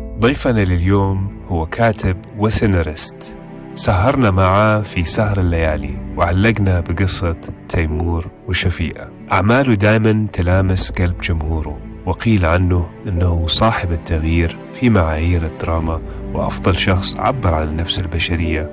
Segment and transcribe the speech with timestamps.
[0.00, 3.36] ضيفنا لليوم هو كاتب وسيناريست.
[3.74, 7.36] سهرنا معاه في سهر الليالي وعلقنا بقصة
[7.68, 9.10] تيمور وشفيقة.
[9.32, 16.00] أعماله دائما تلامس قلب جمهوره وقيل عنه أنه صاحب التغيير في معايير الدراما
[16.32, 18.70] وأفضل شخص عبر عن النفس البشرية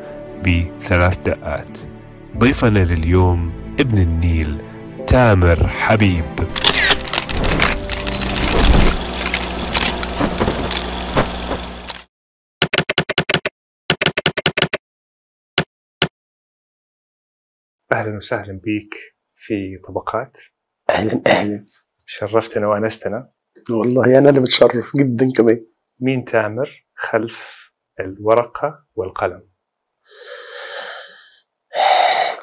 [0.48, 1.78] بثلاث دقات.
[2.38, 4.62] ضيفنا لليوم ابن النيل
[5.08, 6.26] تامر حبيب.
[17.92, 18.94] أهلا وسهلا بيك
[19.36, 20.38] في طبقات.
[20.90, 21.66] أهلا أهلا.
[22.06, 23.30] شرفتنا وأنستنا.
[23.70, 25.66] والله أنا اللي متشرف جدا كمان.
[26.00, 29.44] مين تامر خلف الورقة والقلم؟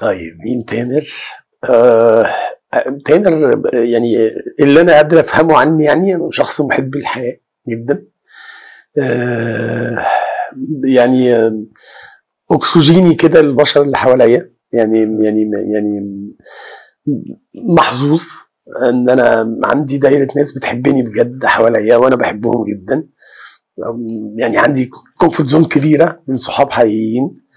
[0.00, 1.02] طيب مين تامر؟
[1.70, 2.26] آه
[3.04, 4.16] تامر يعني
[4.60, 7.36] اللي أنا قادر أفهمه عني يعني أنا شخص محب الحياة
[7.68, 8.06] جدا.
[9.02, 10.06] آه
[10.94, 11.64] يعني آه،
[12.50, 14.57] أكسجيني كده للبشر اللي حواليا.
[14.72, 16.00] يعني يعني يعني
[17.76, 18.22] محظوظ
[18.88, 23.06] إن أنا عندي دايرة ناس بتحبني بجد حواليا وأنا بحبهم جدا.
[24.36, 27.48] يعني عندي comfort zone كبيرة من صحاب حقيقيين.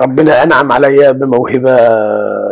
[0.00, 1.76] ربنا انعم عليا بموهبة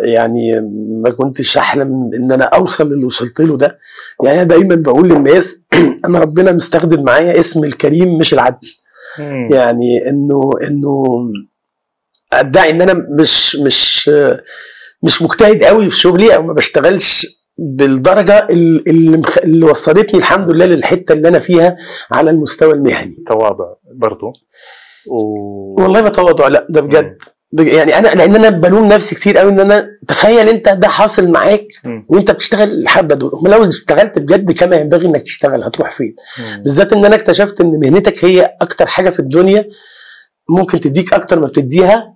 [0.04, 0.60] يعني
[1.02, 3.78] ما كنتش أحلم إن أنا أوصل للي وصلت له ده.
[4.24, 5.64] يعني أنا دايما بقول للناس
[6.06, 8.68] أنا ربنا مستخدم معايا اسم الكريم مش العدل.
[9.50, 11.04] يعني إنه إنه
[12.40, 14.10] أدعي إن أنا مش مش
[15.02, 17.26] مش مجتهد قوي في شغلي أو ما بشتغلش
[17.58, 19.22] بالدرجة اللي.
[19.44, 21.76] اللي وصلتني الحمد لله للحتة اللي أنا فيها
[22.12, 24.32] على المستوى المهني تواضع برضو
[25.10, 25.82] و...
[25.82, 27.16] والله ما تواضع لا ده بجد
[27.52, 31.30] بج- يعني أنا لأن أنا بلوم نفسي كتير قوي إن أنا تخيل أنت ده حاصل
[31.30, 31.66] معاك.
[32.08, 36.14] وأنت بتشتغل الحبة دول أمال لو اشتغلت بجد كما ينبغي إنك تشتغل هتروح فين.
[36.62, 39.64] بالذات إن أنا اكتشفت إن مهنتك هي أكتر حاجة في الدنيا
[40.50, 42.13] ممكن تديك أكتر ما بتديها.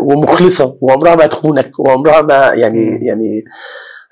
[0.00, 3.06] ومخلصة وعمرها ما تخونك وعمرها ما يعني.
[3.06, 3.44] يعني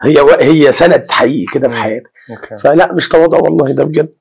[0.02, 0.16] هي.
[0.40, 1.76] هي سند حقيقي كده في.
[1.76, 2.10] حياتك.
[2.62, 4.14] فلا مش تواضع والله ده بجد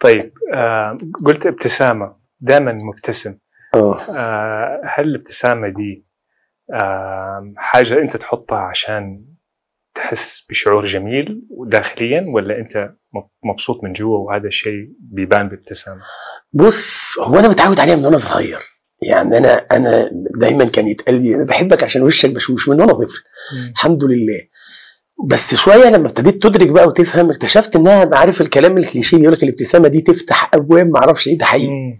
[0.00, 3.38] طيب آه قلت ابتسامة دائما مبتسم
[3.74, 6.06] آه آه هل الابتسامة دي
[6.72, 9.24] آه حاجة أنت تحطها عشان
[9.94, 12.90] تحس بشعور جميل داخليا ولا أنت
[13.44, 16.00] مبسوط من جوا وهذا الشيء بيبان بابتسامه؟
[16.54, 18.58] بص هو أنا متعود عليها من وأنا صغير
[19.02, 20.10] يعني أنا أنا
[20.40, 23.22] دايما كان يتقال لي أنا بحبك عشان وشك بشوش من وأنا طفل.
[23.70, 24.40] الحمد لله.
[25.28, 29.88] بس شوية لما ابتديت تدرك بقى وتفهم اكتشفت انها عارف الكلام الكليشيه يقول لك الابتسامة
[29.88, 31.98] دي تفتح أبواب ما أعرفش إيه ده حقيقي.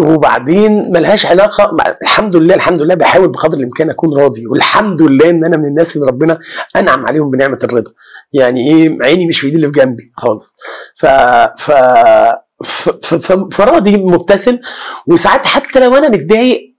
[0.00, 4.46] وبعدين ملهاش علاقة مع الحمد لله الحمد لله بحاول بقدر الإمكان أكون راضي.
[4.46, 6.38] والحمد لله إن أنا من الناس اللي ربنا
[6.76, 7.92] أنعم عليهم بنعمة الرضا.
[8.32, 10.56] يعني إيه عيني مش في إيدي اللي في جنبي خالص.
[10.96, 11.06] ف-
[11.62, 12.34] ف-
[13.52, 14.58] فراضي مبتسم.
[15.06, 16.70] وساعات حتى لو أنا متضايق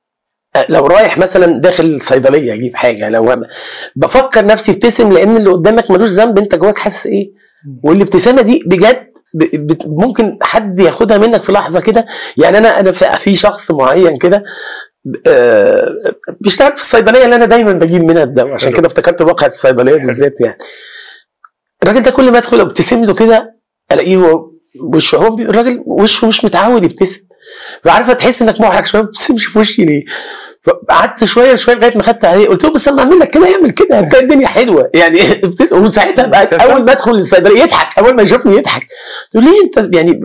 [0.55, 3.45] أه، لو رايح مثلا داخل الصيدليه أجيب حاجة لو
[3.95, 7.31] بفكر نفسي ابتسم لأن اللي قدامك ملوش ذنب أنت جواك حاسس إيه؟
[7.83, 9.11] والابتسامة دي بجد
[9.85, 12.05] ممكن حد ياخدها منك في لحظة كده.
[12.37, 14.43] يعني أنا أنا في شخص معين كده
[15.27, 15.83] آه،
[16.41, 18.53] بيشتغل في الصيدلية اللي أنا دايما بجيب منها الدواء.
[18.53, 18.73] عشان.
[18.73, 20.57] كده افتكرت واقعه الصيدلية بالذات يعني.
[21.83, 23.59] الراجل ده كل ما أدخل أبتسم له كده
[23.91, 27.21] ألاقيه وشه هو الراجل وشه مش متعود يبتسم
[27.83, 30.03] فعارفه تحس إنك محرج شوية ما بتبتسمش في وشي ليه؟
[30.89, 33.69] قعدت شوية شوية لغاية ما خدت عليه قلت له بس أنا اعمل لك كده يعمل
[33.69, 35.19] كده هتلاقي الدنيا حلوة يعني
[35.71, 36.47] وساعتها بقى.
[36.71, 38.87] أول ما أدخل الصيدلية يضحك أول ما يشوفني يضحك
[39.31, 40.19] تقول ليه أنت يعني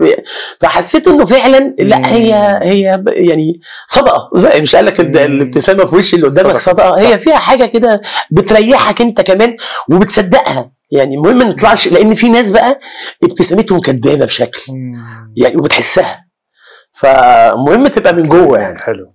[0.61, 1.75] فحسيت إنه فعلا.
[1.79, 4.99] لا هي هي يعني صدقة زي مش قال لك.
[4.99, 6.57] الابتسامة في وش اللي قدامك.
[6.57, 6.99] صدقة.
[6.99, 9.57] هي فيها حاجة كده بتريحك أنت كمان
[9.91, 12.79] وبتصدقها يعني المهم ما نطلعش لأن في ناس بقى
[13.23, 14.61] ابتسامتهم كدابة بشكل.
[15.37, 16.26] يعني وبتحسها
[16.99, 18.79] فمهم تبقى من جوه يعني.
[18.79, 19.13] حلو.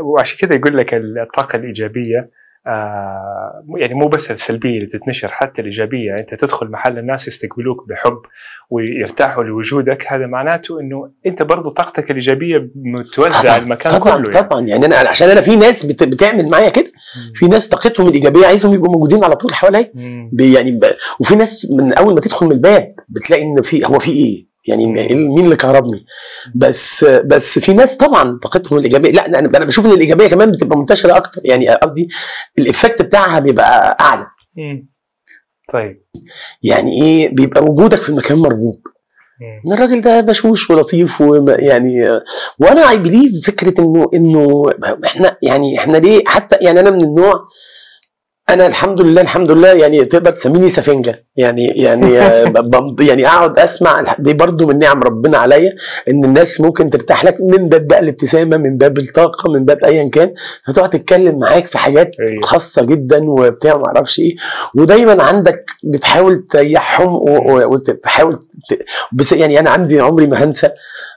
[0.00, 2.30] وعشان كذا يقول لك الطاقة الإيجابية
[2.66, 6.16] آه يعني مو بس السلبية اللي تتنشر حتى الإيجابية.
[6.18, 8.18] أنت تدخل محل الناس يستقبلوك بحب
[8.70, 14.48] ويرتاحوا لوجودك هذا معناته إنه أنت برضو طاقتك الإيجابية متوزعة المكان طبعا كله يعني.
[14.48, 14.60] طبعا.
[14.66, 16.92] يعني أنا عشان أنا في ناس بت بتعمل معايا كده.
[17.34, 19.92] في ناس طاقتهم الإيجابية عايزهم يبقوا موجودين على طول حواليا.
[20.40, 20.80] يعني.
[21.20, 24.86] وفي ناس من أول ما تدخل من الباب بتلاقي إن في هو في إيه؟ يعني
[25.14, 26.04] مين اللي كهربني.
[26.54, 30.78] بس بس في ناس طبعا طاقتهم الإيجابية لا أنا أنا بشوف إن الإيجابية كمان بتبقى
[30.78, 31.40] منتشرة أكتر.
[31.44, 32.08] يعني قصدي
[32.58, 34.26] ال effect بتاعها بيبقى أعلى.
[35.72, 35.94] طيب.
[36.62, 38.80] يعني إيه بيبقى وجودك في المكان مرغوب.
[39.66, 42.20] ان الراجل ده بشوش ولطيف ويعني
[42.58, 44.62] وأنا I believe فكرة إنه إنه
[45.04, 47.48] إحنا يعني إحنا ليه حتى يعني أنا من النوع
[48.52, 52.52] أنا الحمد لله الحمد لله يعني تقدر تسميني سفنجة يعني يعني آه،
[53.00, 55.74] يعني أقعد أسمع دي برضو من نعم ربنا عليا
[56.08, 60.08] إن الناس ممكن ترتاح لك من باب بقى الابتسامة من باب الطاقة من باب ايا
[60.08, 60.34] كان
[60.66, 62.42] فتقعد تتكلم معاك في حاجات أيوة.
[62.42, 64.36] خاصة جدا وبتاع ما أعرفش إيه
[64.74, 68.38] ودايما عندك بتحاول تريحهم وتحاول
[69.12, 70.70] بس يعني أنا عندي عمري ما هنسى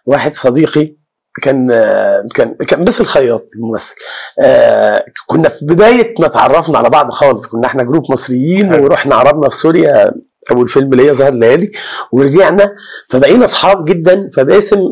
[0.05, 0.95] واحد صديقي
[1.41, 1.67] كان
[2.35, 3.95] كان كان بس الخياط الممثل.
[4.43, 7.47] آه كنا في بداية ما تعرفنا على بعض خالص.
[7.47, 8.83] كنا إحنا جروب مصريين حلو.
[8.83, 10.11] ورحنا عرضنا في سوريا
[10.51, 11.71] أول فيلم ليا ظهر ليالي
[12.11, 12.71] ورجعنا
[13.09, 14.29] فبقينا أصحاب جدا.
[14.35, 14.91] فباسم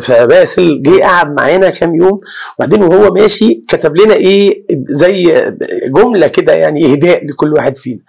[0.00, 2.20] فباسل جه قعد معانا كام يوم.
[2.58, 5.44] وبعدين وهو ماشي كتب لنا إيه زي
[5.96, 8.00] جملة كده يعني إهداء لكل واحد فينا.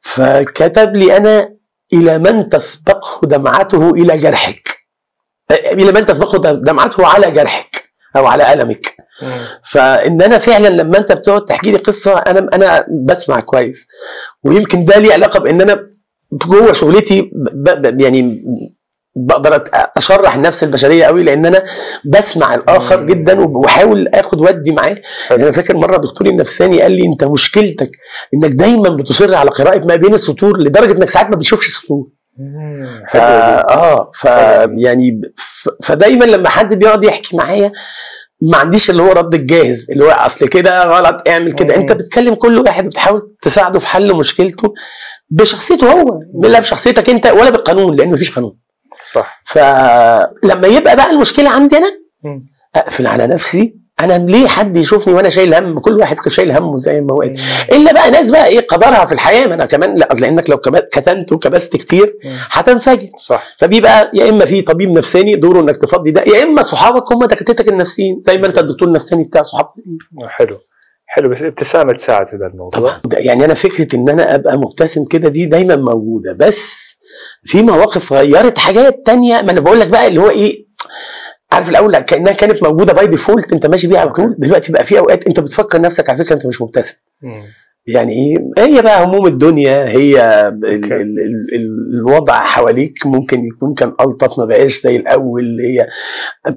[0.00, 1.48] فكتب لي أنا
[1.94, 4.61] إلى من تسبقه دمعته إلى جرحك.
[5.54, 7.82] إلى من تسبقه دمعته على جرحك
[8.16, 8.86] أو على ألمك.
[9.64, 13.86] فإن أنا فعلا لما أنت بتقعد تحكي لي قصة أنا أنا بسمع كويس
[14.44, 15.86] ويمكن ده ليه علاقة بإن أنا
[16.32, 18.42] جوه شغلتي ب ب يعني
[19.16, 19.64] بقدر
[19.96, 21.64] أشرح النفس البشرية قوي لإن أنا
[22.04, 23.06] بسمع الآخر مم.
[23.06, 24.96] جدا وبحاول آخد ودي معاه
[25.30, 27.90] يعني أنا فاكر مرة دكتوري النفساني قال لي أنت مشكلتك
[28.34, 32.06] إنك دايما بتصر على قراءة ما بين السطور لدرجة إنك ساعات ما بتشوفش السطور.
[33.10, 33.16] ف...
[33.16, 34.24] آه ف
[34.78, 35.68] يعني ف...
[35.84, 37.72] فدايما لما حد بيقعد يحكي معايا
[38.50, 41.76] ما عنديش اللي هو رد الجاهز اللي هو أصل كده غلط اعمل كده.
[41.76, 44.74] انت بتكلم كل واحد بتحاول تساعده في حل مشكلته
[45.30, 48.58] بشخصيته هو لا بشخصيتك انت ولا بالقانون لأن مفيش قانون
[49.12, 51.92] صح فلما يبقى بقى المشكلة عندي أنا.
[52.76, 57.00] أقفل على نفسي أنا ليه حد يشوفني وأنا شايل هم؟ كل واحد شايل همه زي
[57.00, 57.20] ما هو.
[57.20, 57.40] قال.
[57.72, 59.46] إلا بقى ناس بقى إيه قدرها في الحياة.
[59.46, 60.56] ما أنا كمان لا لأنك لو
[60.92, 62.16] كتمت وكبست كتير.
[62.50, 63.08] هتنفجر.
[63.18, 63.44] صح.
[63.58, 67.68] فبيبقى يا إما في طبيب نفساني دوره إنك تفضي ده يا إما صحابك هم دكاترتك
[67.68, 69.68] النفسيين زي ما أنت الدكتور النفساني بتاع صحابك
[70.28, 70.58] حلو.
[71.06, 72.80] حلو بس الابتسامه تساعد في ذا الموضوع.
[72.80, 73.00] طبعا.
[73.04, 76.36] ده يعني أنا فكرة إن أنا أبقى مبتسم كده دي دايما موجودة.
[76.38, 76.92] بس
[77.44, 79.42] في مواقف غيرت حاجات تانية.
[79.42, 80.72] ما أنا بقول لك بقى اللي هو إيه
[81.52, 84.34] عارف الأول كأنها كانت موجودة by default أنت ماشي بيها على طول.
[84.38, 86.94] دلوقتي بقى في أوقات أنت بتفكر نفسك على فكرة أنت مش مبتسم.
[87.86, 90.64] يعني إيه هي بقى هموم الدنيا هي ال.
[90.64, 91.18] ال ال
[91.54, 95.42] ال الوضع حواليك ممكن يكون كان ألطف ما بقاش زي الأول.
[95.60, 95.86] هي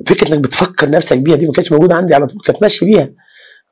[0.08, 3.10] فكرة إنك بتفكر نفسك بيها دي ما كانتش موجودة عندي على طول كانت ماشي بيها.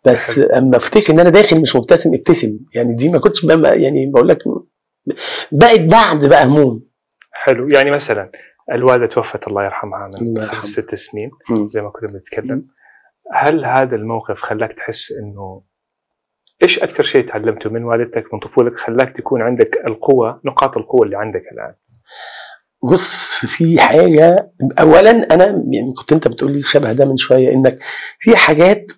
[0.06, 2.60] بس أما أفتكر إن أنا داخل مش مبتسم ابتسم.
[2.76, 4.38] يعني دي ما كنتش بقى يعني بقول لك
[5.52, 6.84] بقت بعد بقى هموم.
[7.32, 7.70] حلو.
[7.70, 8.32] يعني مثلا
[8.72, 10.46] الوالدة توفت الله يرحمها من.
[10.64, 11.32] ست سنين.
[11.68, 12.68] زي ما كنا بنتكلم.
[13.34, 15.64] هل هذا الموقف خلاك تحس إنه
[16.64, 21.18] إيش أكثر شيء تعلمته من والدتك من طفولتك خلاك تكون عندك القوة نقاط القوة اللي
[21.18, 21.76] عندك الآن؟
[22.92, 27.80] بص في حاجة اولا أنا يعني كنت أنت بتقول لي شبه ده من شوية إنك
[28.20, 28.92] في حاجات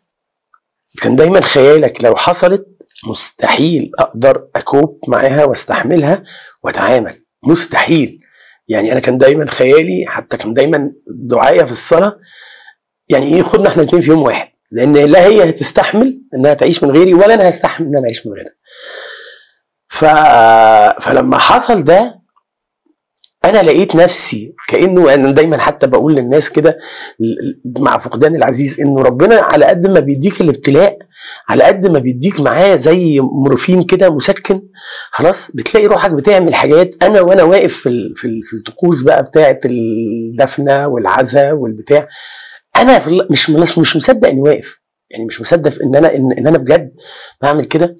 [1.02, 2.68] كان دايما خيالك لو حصلت
[3.10, 6.24] مستحيل أقدر أكوب معاها وأستحملها
[6.64, 8.25] واتعامل مستحيل.
[8.68, 12.20] يعني أنا كان دايما خيالي حتى كان دايما دعايه في الصلاة
[13.10, 14.48] يعني إيه خدنا إحنا الاثنين في يوم واحد.
[14.72, 18.34] لأن لا هي هتستحمل إنها تعيش من غيري ولا أنا هستحمل إن أنا أعيش من
[18.34, 18.56] غيرها.
[19.90, 20.06] ف...
[21.06, 22.22] فلما حصل ده
[23.46, 26.78] أنا لقيت نفسي كأنه أنا دايما حتى بقول للناس كده
[27.80, 30.98] مع فقدان العزيز إنه ربنا على قد ما بيديك الابتلاء
[31.50, 34.62] على قد ما بيديك معاه زي مورفين كده مسكن
[35.12, 36.96] خلاص بتلاقي روحك بتعمل حاجات.
[37.04, 42.08] أنا وأنا واقف في في ال- في الطقوس بقى بتاعه الدفنة والعزاء والبتاع
[42.78, 44.80] أنا مش مش مصدق إني واقف.
[45.12, 46.92] يعني مش مصدق إن أنا إن, أنا بجد
[47.42, 47.98] بعمل كده.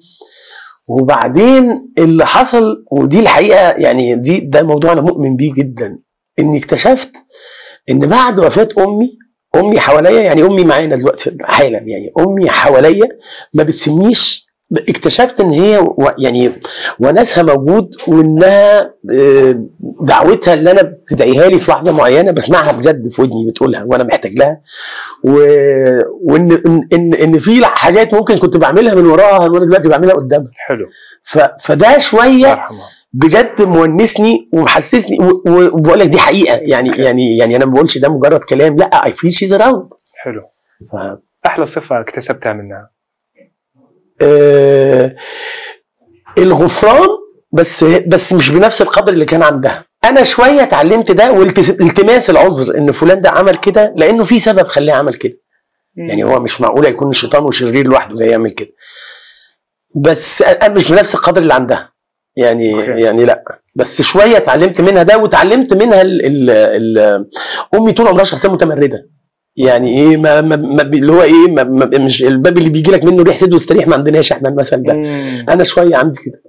[0.88, 5.98] وبعدين اللي حصل ودي الحقيقة يعني دي ده موضوع أنا مؤمن بيه جدا
[6.38, 7.12] إني اكتشفت
[7.90, 9.18] إن بعد وفاة أمي
[9.56, 13.08] أمي حواليا يعني أمي معانا دلوقتي حالا يعني أمي حواليا
[13.54, 16.52] ما بتسميش اكتشفت إن هي و يعني
[17.00, 18.80] وناسها موجود وإنها
[19.12, 19.64] آه،
[20.00, 24.32] دعوتها اللي أنا بتدعيها لي في لحظة معينة بسمعها بجد في ودني بتقولها وأنا محتاج
[24.38, 24.60] لها.
[25.24, 25.30] و...
[26.30, 30.50] وإن إن إن, إن في حاجات ممكن كنت بعملها من وراها وأنا دلوقتي بعملها قدامها.
[30.56, 30.86] حلو.
[31.22, 31.38] ف...
[31.60, 32.86] فده شوية يرحمها.
[33.12, 36.56] بجد مونسني ومحسسني وبقول لك دي حقيقة.
[36.56, 40.42] يعني يعني يعني أنا ما بقولش ده مجرد كلام لأ I feel she's around حلو.
[41.46, 42.95] أحلى صفة اكتسبتها منها.
[46.38, 47.08] الغفران
[47.52, 49.84] بس بس مش بنفس القدر اللي كان عندها.
[50.04, 54.94] أنا شوية اتعلمت ده والتماس العذر إن فلان ده عمل كده لأنه في سبب خلاه
[54.94, 55.38] عمل كده.
[55.96, 58.72] يعني هو مش معقول يكون شيطان وشرير لوحده زي يعمل كده.
[59.96, 61.92] بس أنا مش بنفس القدر اللي عندها.
[62.36, 63.00] يعني okay.
[63.00, 63.44] يعني لأ.
[63.74, 67.26] بس شوية اتعلمت منها ده واتعلمت منها ال ال ال
[67.74, 69.08] أمي طول عمرها شخصية متمردة.
[69.56, 73.04] يعني إيه ما, ما, ما اللي هو إيه ما ما مش الباب اللي بيجي لك
[73.04, 74.94] منه ريح سد واستريح ما عندناش إحنا المثل ده.
[74.94, 75.46] مم.
[75.48, 76.42] أنا شوية عندي كده.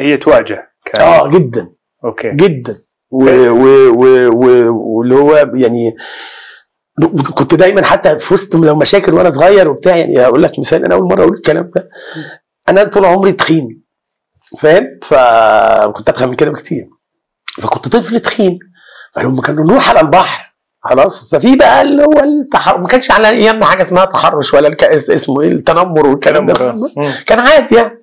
[0.00, 0.74] هي تواجه.
[0.84, 1.02] كان.
[1.02, 1.68] آه جدا.
[2.04, 2.30] okay.
[2.34, 2.80] جدا.
[3.10, 5.96] واللي هو يعني
[7.34, 10.94] كنت دايما حتى في وسط لو مشاكل وأنا صغير وبتاع يعني أقول لك مثال أنا
[10.94, 11.88] أول مرة أقول الكلام ده.
[12.68, 13.82] أنا طول عمري تخين.
[14.58, 16.84] فاهم؟ فكنت اتخن من كده بكتير
[17.62, 18.58] فكنت طفل تخين.
[19.14, 20.53] فلما كانوا نروح على البحر.
[20.84, 22.78] خلاص ففي بقى اللي هو التحر...
[22.78, 24.84] ما كانش على ايامنا حاجة اسمها تحرش ولا الك...
[24.84, 27.12] اسمه إيه التنمر والكلام ده مم.
[27.26, 28.00] كان عادي يعني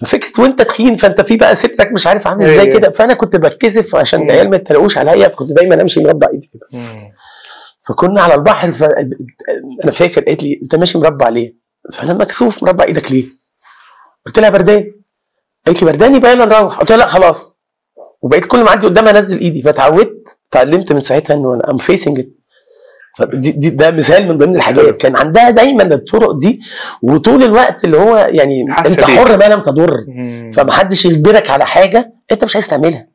[0.00, 2.70] ففكرة وأنت تخين فأنت في بقى سترك مش عارف عامل إزاي إيه.
[2.70, 4.22] كده فأنا كنت بتكسف عشان.
[4.22, 6.80] العيال ما يتريقوش عليا فكنت دايما أمشي مربع إيدي كده.
[7.86, 8.82] فكنا على البحر ف...
[9.84, 11.54] أنا فاكر قالت لي أنت ماشي مربع ليه؟
[11.92, 13.24] فأنا مكسوف مربع إيدك ليه؟
[14.26, 14.92] قلت لها بردان
[15.66, 17.58] قالت لي بردان يبقى يلا نروح قلت لها لا خلاص
[18.22, 22.20] وبقيت كل ما أعدي قدامها أنزل إيدي فتعودت اتعلمت من ساعتها إنه أنا I'm facing
[23.34, 26.60] دي ده مثال من ضمن الحاجات كان عندها دايما الطرق دي
[27.02, 29.00] وطول الوقت اللي هو يعني أنت.
[29.18, 30.04] حر ما لم تضر.
[30.52, 33.08] فمحدش يجبرك على حاجة أنت مش عايز تعملها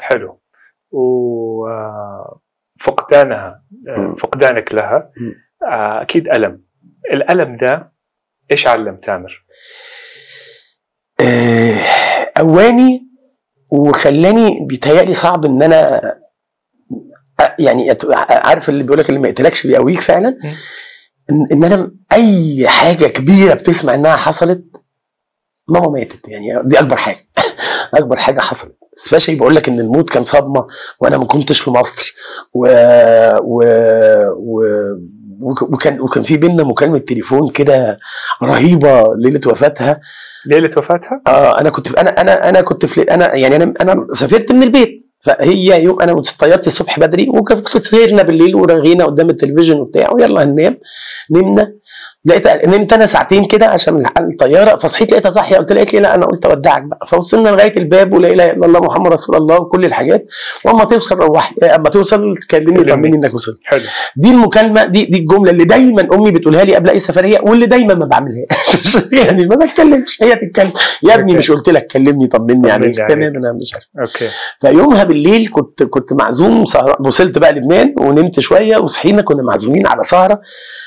[0.00, 0.40] حلو
[2.76, 3.62] وفقدانها
[3.96, 4.14] مم.
[4.14, 5.10] فقدانك لها.
[5.62, 6.62] آه، أكيد ألم
[7.12, 7.92] الألم ده
[8.50, 9.44] إيش علم تامر؟
[11.20, 11.78] آه،
[12.36, 13.08] قواني
[13.70, 16.00] وخلاني بيتهيألي صعب إن أنا
[17.58, 17.96] يعني
[18.30, 20.38] عارف اللي بيقول لك اللي ما يقتلكش بيقويك فعلا.
[21.52, 24.64] ان, أنا أي حاجة كبيرة بتسمع إنها حصلت
[25.68, 26.28] ماما ماتت.
[26.28, 27.16] يعني دي أكبر حاجة.
[27.94, 28.78] أكبر حاجة حصلت.
[28.96, 30.66] سبيشالي بقول لك إن الموت كان صدمة
[31.00, 32.14] وأنا ما كنتش في مصر.
[32.54, 32.66] و...
[33.44, 33.62] و...
[34.38, 34.62] و...
[35.40, 37.98] وك- وكان وكان في بينا مكالمة تليفون كده
[38.42, 40.00] رهيبة ليلة وفاتها.
[40.46, 44.06] ليلة وفاتها؟ آه أنا كنت في أنا أنا أنا كنت في أنا يعني أنا أنا
[44.12, 45.04] سافرت من البيت.
[45.28, 50.78] فهي يوم أنا طيرت الصبح بدري وكانت سهرنا بالليل ورغينا قدام التلفزيون وبتاع ويلا هننام
[51.30, 51.72] نمنا.
[52.24, 56.14] لقيت نمت أنا ساعتين كده عشان الطياره فصحيت لقيتها صاحية قلت لها قالت لي لا
[56.14, 57.06] أنا قلت أودعك بقى.
[57.06, 60.26] فوصلنا لغاية الباب ولا إله إلا الله محمد رسول الله وكل الحاجات.
[60.64, 62.92] وأما توصل روحي أما توصل تكلمني كلمني.
[62.92, 63.58] طمني إنك وصلت.
[63.64, 63.80] حلو.
[64.16, 67.94] دي المكالمة دي دي الجملة اللي دايما أمي بتقولها لي قبل أي سفريه واللي دايما
[67.94, 70.72] ما بعملهاش يعني ما بتكلمش هي تتكلم
[71.02, 71.34] يا ابني.
[71.34, 73.12] مش قلت لك كلمني طمني عليك عليك.
[73.14, 73.86] تمام أنا مش عارف.
[74.00, 74.28] أوكي.
[74.60, 76.64] فيومها بالليل كنت كنت معزوم
[77.00, 80.40] وصلت بقى لبنان ونمت شوية وصحينا كنا معزومين على سهرة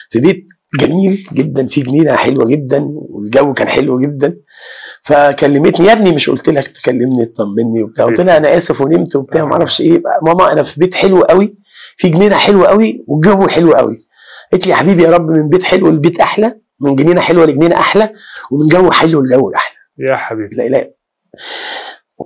[0.09, 0.47] في بيت
[0.79, 4.37] جميل جدا في جنينة حلوة جدا والجو كان حلو جدا.
[5.03, 8.05] فكلمتني يا ابني مش قلت لك تكلمني تطمني وبتاع.
[8.05, 9.99] قلت لها أنا آسف ونمت وبتاع ما أعرفش إيه.
[9.99, 11.57] بقى ماما أنا في بيت حلو قوي
[11.97, 14.07] في جنينة حلوة قوي والجو حلو قوي
[14.51, 17.75] قالت لي يا حبيبي يا رب من بيت حلو لبيت أحلى من جنينة حلوة لجنينة
[17.75, 18.13] أحلى
[18.51, 19.75] ومن جو حلو لجو أحلى.
[20.09, 20.55] يا حبيبي.
[20.55, 20.91] لا لا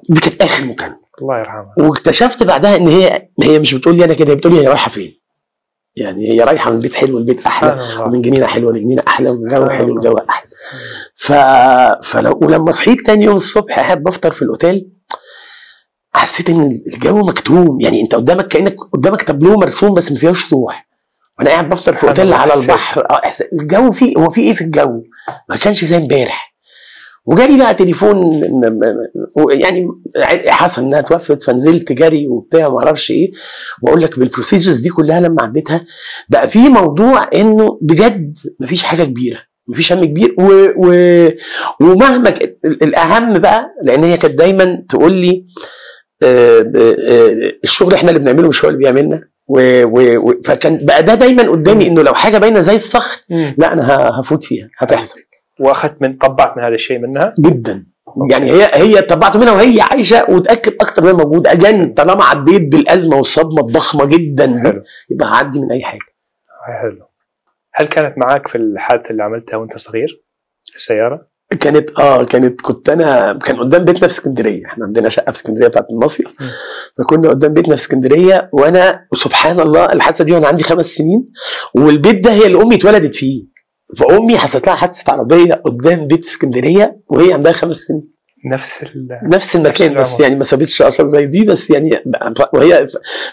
[0.09, 0.99] دي كانت آخر مكالمة.
[1.21, 1.73] الله يرحمها.
[1.79, 4.89] واكتشفت بعدها إن هي هي مش بتقول لي أنا كده هي بتقول لي هي رايحة
[4.89, 5.21] فين.
[5.97, 9.69] يعني هي رايحة من بيت حلو لبيت أحلى ومن جنينة حلوة لجنينة أحلى ومن جو
[9.69, 9.95] حلو.
[9.97, 10.45] لجو أحلى.
[11.15, 11.31] ف...
[12.07, 14.89] فلو ولما صحيت تاني يوم الصبح قاعد بفطر في الأوتيل
[16.13, 17.77] حسيت إن الجو مكتوم.
[17.81, 20.87] يعني أنت قدامك كأنك قدامك تابلو مرسوم بس ما فيهوش روح.
[21.39, 22.53] وأنا قاعد بفطر في أوتيل على.
[22.53, 23.01] البحر.
[23.11, 23.21] آه،
[23.61, 25.03] الجو فيه هو في إيه في الجو؟
[25.49, 26.54] ما كانش زي امبارح.
[27.25, 28.41] وجالي بقى تليفون
[29.51, 29.88] يعني
[30.48, 33.32] حصل إنها توفت فنزلت جري وبتاع وما أعرفش إيه.
[33.82, 35.86] وأقول لك بال procedures دي كلها لما عديتها
[36.29, 40.36] بقى في موضوع إنه بجد مفيش حاجة كبيرة مفيش هم كبير.
[40.39, 40.94] و و
[41.82, 42.34] ومهما
[42.65, 45.46] الأهم بقى لأن هي كانت دايما تقول لي
[46.24, 49.22] آه، آه، الشغل إحنا اللي بنعمله مش هو اللي بيعملنا.
[49.48, 53.22] و و و فكان بقى ده دايما قدامي إنه لو حاجة باينة زي الصخر
[53.58, 55.20] لا أنا هفوت فيها هتحصل.
[55.59, 57.33] واخذت من طبعت من هذا الشيء منها.
[57.39, 57.85] جدا.
[58.31, 63.17] يعني هي هي طبعت منها وهي عايشة وتأكد أكتر من موجود اجان طالما عديت بالأزمة
[63.17, 64.81] والصدمة الضخمة جدا دي حلو.
[65.09, 66.00] يبقى هعدي من أي حاجة.
[66.81, 67.05] حلو.
[67.74, 70.24] هل كانت معك في الحادثة اللي عملتها وأنت صغير؟
[70.75, 71.27] السيارة؟
[71.59, 74.65] كانت آه كانت كنت أنا كان قدام بيتنا في اسكندرية.
[74.65, 76.33] إحنا عندنا شقة في اسكندرية بتاعت المصيف.
[76.97, 81.31] فكنا قدام بيتنا في اسكندرية وأنا سبحان الله الحادثة دي وأنا عندي خمس سنين
[81.75, 83.54] والبيت ده هي اللي أمي اتولدت فيه.
[83.97, 88.15] فأمي حصلت لها حادثة عربيه قدام بيت اسكندرية وهي عندها خمس سنين.
[88.45, 90.19] نفس ال نفس المكان نفس بس.
[90.19, 91.89] يعني ما سابتش اثر زي دي بس يعني
[92.53, 92.87] وهي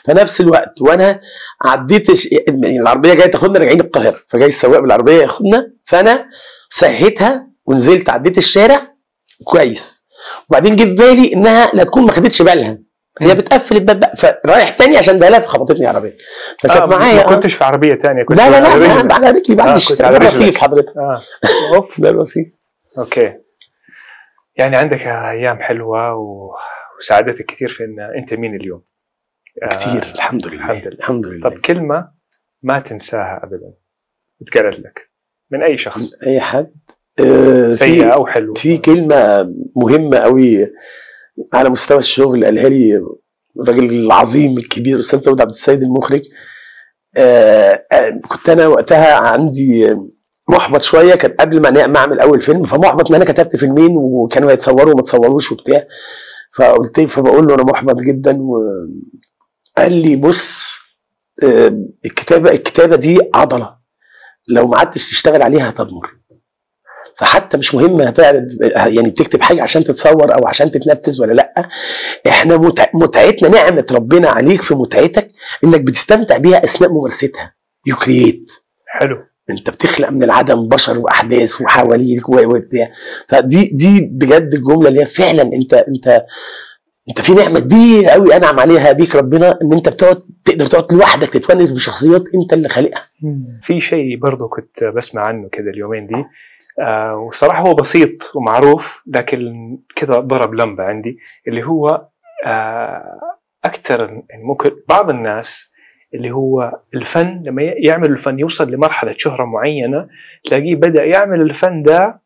[0.05, 0.81] في نفس الوقت.
[0.81, 1.21] وأنا
[1.65, 4.19] عديت يعني العربية جاية تاخدنا راجعين القاهرة.
[4.29, 5.73] فجاي السواق بالعربية ياخدنا.
[5.85, 6.29] فأنا
[6.69, 8.89] سهيتها ونزلت عديت الشارع
[9.45, 10.07] كويس.
[10.49, 12.79] وبعدين جه في بالي إنها لا تكون ما خدتش بالها.
[13.21, 14.17] هي بتقفل الباب بقى.
[14.17, 16.17] فرايح تاني عشان بالها فخبطتني عربيه
[16.59, 17.35] فكانت آه معايا ما آه.
[17.35, 19.03] كنتش في عربية ثانية كنت لا لا لا.
[19.03, 20.23] لا على رجلي بعد آه، على ده رجلك.
[20.23, 20.97] رصيف حضرتك.
[20.97, 21.23] آه.
[21.77, 22.47] أوف ده رصيف.
[22.99, 23.33] أوكي.
[24.57, 26.51] يعني عندك أيام حلوة و...
[26.99, 28.83] وساعدتك كثير في إن أنت مين اليوم؟
[29.63, 30.99] آه، كتير الحمد لله الحمد لله.
[30.99, 31.51] الحمد لله.
[31.51, 32.09] طب كلمة
[32.63, 33.73] ما تنساها ابدا.
[34.43, 35.11] اتقالت لك.
[35.51, 36.73] من أي شخص؟ أي حد؟
[37.21, 38.55] آه، سيئة أو حلوة.
[38.55, 40.59] في كلمة مهمة قوي
[41.55, 43.03] على مستوى الشغل قالها لي
[43.61, 46.23] الراجل العظيم الكبير أستاذ داود عبد السيد المخرج.
[47.17, 49.97] آه، آه، كنت أنا وقتها عندي
[50.51, 54.51] محبط شوية كان قبل ما ما أعمل أول فيلم فمحبط إن أنا كتبت فيلمين وكانوا
[54.51, 55.85] هيتصوروا وما تصوروش وبتاع.
[56.57, 60.73] فقلت له فبقول له أنا محبط جدا وقال لي بص
[61.43, 63.77] آه، الكتابة الكتابة دي عضلة.
[64.49, 66.17] لو ما عدتش تشتغل عليها هتضمر
[67.23, 68.49] فحتى مش مهم هتعرض
[68.87, 71.69] يعني بتكتب حاجة عشان تتصور أو عشان تتنفذ ولا لأ.
[72.29, 72.87] إحنا متع...
[72.95, 75.29] متعتنا نعمة ربنا عليك في متعتك
[75.65, 77.55] إنك بتستمتع بيها أثناء ممارستها.
[77.87, 78.51] you create
[78.87, 79.17] حلو.
[79.51, 82.91] أنت بتخلق من العدم بشر وأحداث وحواليك وبتاع
[83.29, 86.25] فدي دي بجد الجملة اللي هي فعلا أنت أنت
[87.09, 91.29] انت في نعمة كبيرة قوي انعم عليها بيك ربنا ان انت بتقعد تقدر تقعد لوحدك
[91.29, 93.09] تتونس بشخصيات انت اللي خالقها.
[93.61, 96.25] في شيء برضو كنت بسمع عنه كذا اليومين دي.
[96.81, 99.53] آه وصراحة هو بسيط ومعروف لكن
[99.97, 101.19] كذا ضرب لمبة عندي
[101.49, 102.07] اللي هو
[102.47, 103.21] آه
[103.91, 105.73] يعني ممكن بعض الناس
[106.15, 110.09] اللي هو الفن لما يعمل الفن يوصل لمرحلة شهرة معينة
[110.45, 112.22] تلاقيه بدأ يعمل الفن ده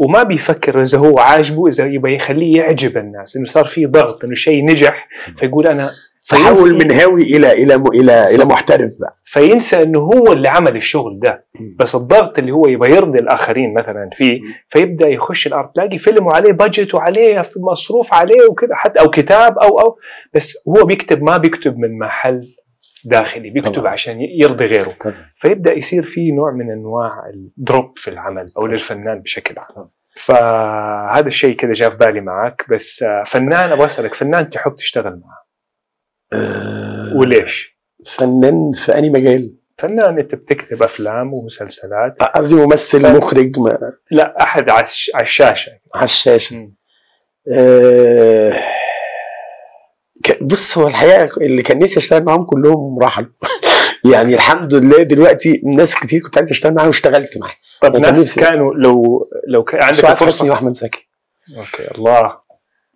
[0.00, 4.34] وما بيفكر إذا هو عاجبه إذا يبغى يخليه يعجب الناس إنه صار في ضغط إنه
[4.34, 5.64] شيء نجح فيقول
[6.28, 10.76] تحول فينسى- من هاوي إلى إلى إلى إلى محترف بقى فينسى إنه هو اللي عمل
[10.76, 11.44] الشغل ده.
[11.78, 14.40] بس الضغط اللي هو يبغى يرضي الآخرين مثلا فيه.
[14.68, 19.80] فيبدأ يخش الأرض تلاقي فيلم وعليه بادجت وعليه مصروف عليه وكذا حتى أو كتاب أو
[19.80, 19.96] أو
[20.34, 22.48] بس هو بيكتب ما بيكتب من محل
[23.04, 23.92] داخلي بيكتب طبعاً.
[23.92, 25.30] عشان يرضي غيره طبعاً.
[25.36, 27.12] فيبدأ يصير في نوع من أنواع
[27.58, 29.90] الدروب في العمل أو للفنان بشكل عام طبعاً.
[30.16, 35.20] فهذا الشيء كذا جاء في بالي معك بس آه، فنان أبغى أسألك فنان تحب تشتغل
[35.24, 35.46] معه
[36.32, 43.16] آه، وليش؟ فنان في أي مجال فنان أنت بتكتب أفلام ومسلسلات قصدي ممثل فن.
[43.16, 46.74] مخرج ما- لا أحد على على الشاشة على الشاشة مم.
[50.42, 53.24] بص هو الحقيقة اللي كان نفسي أشتغل معاهم كلهم راحوا.
[54.12, 57.54] يعني الحمد لله دلوقتي ناس كتير كنت عايز أشتغل معاهم واشتغلت معاهم.
[57.82, 58.38] طب ناس.
[58.38, 61.08] كانوا لو لو كان عندك سعاد حسني وأحمد زكي.
[61.58, 62.38] أوكي الله.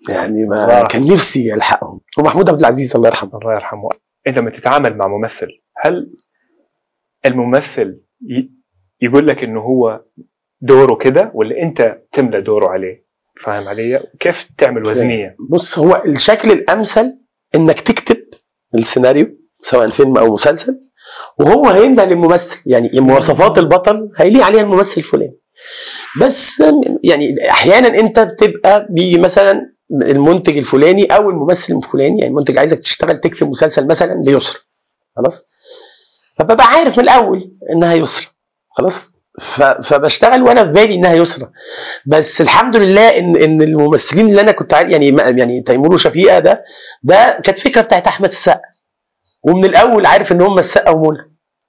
[0.09, 0.87] يعني ما الله.
[0.87, 2.01] كان نفسي ألحقهم.
[2.19, 3.39] ومحمود عبد العزيز الله يرحمه.
[3.43, 3.89] الله يرحمه.
[4.27, 5.49] انت لما تتعامل مع ممثل
[5.85, 6.13] هل
[7.27, 8.51] الممثل ي-
[9.01, 10.05] يقول لك إنه هو
[10.61, 13.07] دوره كده ولا أنت تملى دوره عليه؟
[13.45, 17.19] فاهم علي؟ كيف تعمل وزنية؟ بص هو الشكل الأمثل
[17.55, 18.17] إنك تكتب
[18.75, 19.27] السيناريو
[19.63, 20.81] سواء فيلم أو مسلسل
[21.39, 22.63] وهو هينده للممثل.
[22.67, 25.39] يعني مواصفات البطل هيليق عليها الممثل الفلاني.
[26.21, 26.63] بس
[27.05, 33.17] يعني أحيانا أنت بتبقى بيجي مثلا المنتج الفلاني أو الممثل الفلاني يعني المنتج عايزك تشتغل
[33.17, 34.61] تكتب مسلسل مثلا ليسرى.
[35.17, 35.47] خلاص؟
[36.39, 38.27] فببقى عارف من الأول إنها يسرى.
[38.71, 39.13] خلاص؟
[39.83, 41.49] فبشتغل وأنا في بالي إنها يسرى
[42.07, 46.65] بس الحمد لله ان إن الممثلين اللي أنا كنت عارف يعني يعني تيمور وشفيقة ده
[47.03, 48.61] ده كانت فكرة بتاعت أحمد السقا
[49.43, 51.19] ومن الأول عارف إن هم السقا ومنى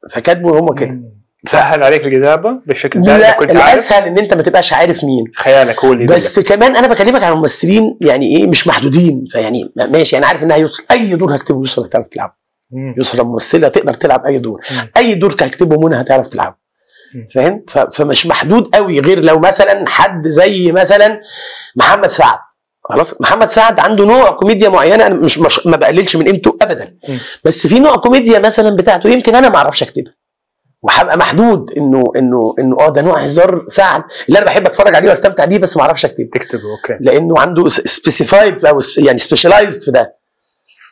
[0.09, 1.01] فكاتبوا هم كده.
[1.47, 5.23] سهل عليك الكتابه بالشكل ده لا كنت عارف الأسهل إن أنت ما تبقاش عارف مين
[5.35, 6.05] خيالك هو اللي.
[6.05, 10.57] بس كمان أنا بكلمك عن ممثلين يعني إيه مش محدودين فيعني ماشي أنا عارف إنها
[10.57, 12.33] يسرى أي دور هكتبه يسرى هتعرف تلعبه.
[12.97, 14.91] يسرى ممثلة تقدر تلعب أي دور مم.
[14.97, 16.62] أي دور هكتبه منى هتعرف تلعبه.
[17.33, 21.21] فاهم؟ فمش محدود قوي غير لو مثلا حد زي مثلا
[21.75, 22.37] محمد سعد.
[22.83, 26.97] خلاص؟ محمد سعد عنده نوع كوميديا معينة أنا مش, مش ما بقللش من قيمته ابدا.
[27.43, 30.13] بس في نوع كوميديا مثلا بتاعته يمكن أنا ما أعرفش أكتبها.
[30.81, 35.09] وهبقى محدود انه انه إنه آه ده نوع هزار سعد اللي أنا بحب أتفرج عليه
[35.09, 36.29] وأستمتع بيه بس ما أعرفش أكتبه.
[36.33, 36.97] تكتبه okay.
[37.01, 40.22] لأنه عنده specified أو يعني specialized في ده.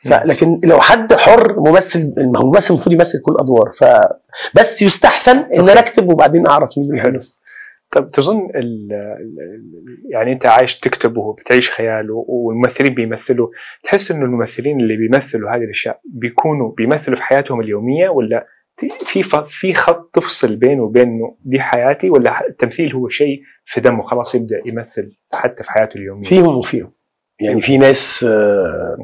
[0.06, 3.84] لكن لو حد حر ممثل ما هو ممثل المفروض يمثل كل الادوار ف
[4.56, 7.42] بس يستحسن إن أنا أكتب وبعدين أعرف مين اللي.
[7.92, 13.48] طب تظن ال ال- يعني أنت عايش تكتب وبتعيش خيال والممثلين بيمثلوا
[13.84, 18.48] تحس إنه الممثلين اللي بيمثلوا هذه الأشياء بيكونوا بيمثلوا في حياتهم اليومية ولا
[19.06, 24.36] في في خط تفصل بينه وبين دي حياتي ولا التمثيل هو شيء في دمه خلاص
[24.36, 26.92] يبدأ يمثل حتى في حياته اليومية؟ فيهم وفيهم.
[27.42, 28.98] يعني في ناس آه،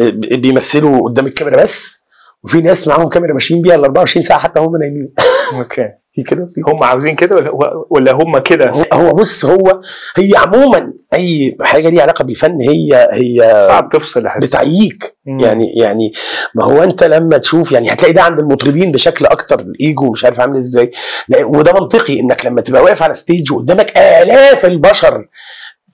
[0.00, 0.36] okay.
[0.36, 1.96] بيمثلوا قدام الكاميرا بس
[2.44, 5.08] وفي ناس معاهم كاميرا ماشيين بيها ال 24 ساعة حتى هم نايمين.
[5.58, 5.88] okay.
[6.12, 6.60] في كده؟ في.
[6.68, 7.50] هم عاوزين كده ولا
[7.90, 9.80] ولا هم كده؟ هو- بص هو
[10.16, 14.44] هي عموما أي حاجة ليها علاقة بالفن هي هي صعب تفصل أحس.
[14.48, 15.16] بتعييك.
[15.26, 15.38] مم.
[15.40, 16.12] يعني يعني
[16.54, 20.40] ما هو أنت لما تشوف يعني هتلاقي ده عند المطربين بشكل أكتر الإيجو مش عارف
[20.40, 20.90] عامل إزاي.
[21.44, 25.28] وده منطقي إنك لما تبقى واقف على stage وقدامك آلاف البشر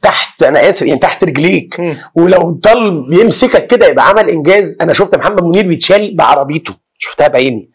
[0.02, 1.80] تحت أنا آسف يعني تحت رجليك.
[1.80, 1.96] مم.
[2.14, 4.78] ولو ضل بيمسكك كده يبقى عمل إنجاز.
[4.80, 6.74] أنا شفت محمد منير بيتشال بعربيته.
[6.98, 7.72] شفتها بعيني.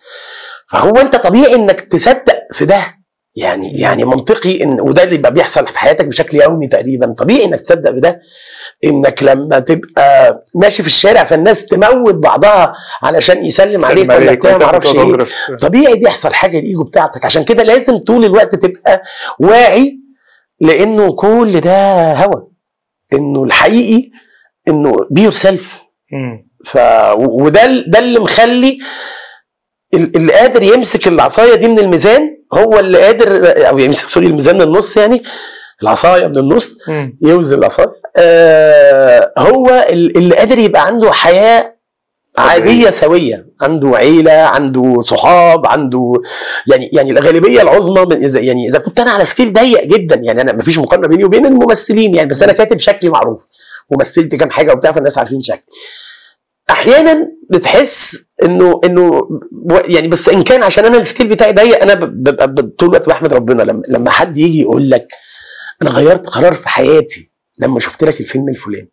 [0.71, 2.97] فهو أنت طبيعي إنك تصدق في ده.
[3.35, 7.13] يعني يعني منطقي إن وده اللي بقى بيحصل في حياتك بشكل يومي تقريبا.
[7.17, 8.19] طبيعي إنك تصدق بده.
[8.85, 14.63] إنك لما تبقى ماشي في الشارع فالناس تموت بعضها علشان يسلم عليك ولا بتاع ما
[14.63, 15.57] أعرفش إيه.
[15.61, 17.25] طبيعي بيحصل حاجة الايجو بتاعتك.
[17.25, 19.03] عشان كده لازم طول الوقت تبقى
[19.39, 20.06] واعي
[20.59, 22.47] لأنه كل ده هوى
[23.13, 24.09] إنه الحقيقي
[24.67, 25.81] إنه be yourself
[26.65, 26.77] ف
[27.17, 28.79] وده ده اللي مخلي
[29.93, 34.61] اللي قادر يمسك العصاية دي من الميزان هو اللي قادر أو يمسك sorry الميزان من
[34.61, 35.23] النص يعني
[35.83, 36.77] العصاية من النص
[37.21, 37.91] يوزن العصاية.
[38.17, 41.76] آه هو اللي قادر يبقى عنده حياة
[42.37, 43.47] عادية سوية.
[43.61, 46.13] عنده عيلة عنده صحاب عنده
[46.67, 50.41] يعني يعني الغالبية العظمى من إذا يعني إذا كنت أنا على scale ضيق جدا يعني
[50.41, 53.41] أنا ما فيش مقارنة بيني وبين الممثلين يعني بس أنا كاتب شكلي معروف.
[53.89, 55.63] ومثلت كام حاجة وبتاع فالناس عارفين شكلي.
[56.69, 59.21] أحيانا بتحس إنه إنه
[59.87, 62.47] يعني بس إن كان عشان أنا ال scale بتاعي ضيق أنا ببقى
[62.79, 63.63] طول الوقت بحمد ربنا.
[63.63, 65.07] لما لما حد يجي يقول لك
[65.81, 68.91] أنا غيرت قرار في حياتي لما شفت لك الفيلم الفلاني.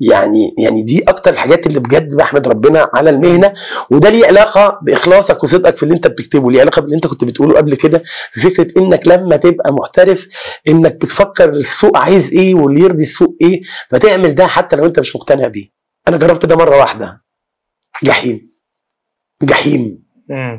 [0.00, 3.54] يعني يعني دي أكتر الحاجات اللي بجد بحمد ربنا على المهنة
[3.90, 7.56] وده ليه علاقة بإخلاصك وصدقك في اللي أنت بتكتبه ليه علاقة باللي أنت كنت بتقوله
[7.56, 8.02] قبل كده
[8.32, 10.28] في فكرة إنك لما تبقى محترف
[10.68, 15.16] إنك بتفكر السوق عايز إيه واللي يرضي السوق إيه فتعمل ده حتى لو أنت مش
[15.16, 15.66] مقتنع بيه.
[16.08, 17.24] أنا جربت ده مرة واحدة.
[18.04, 18.54] جحيم.
[19.42, 20.04] جحيم.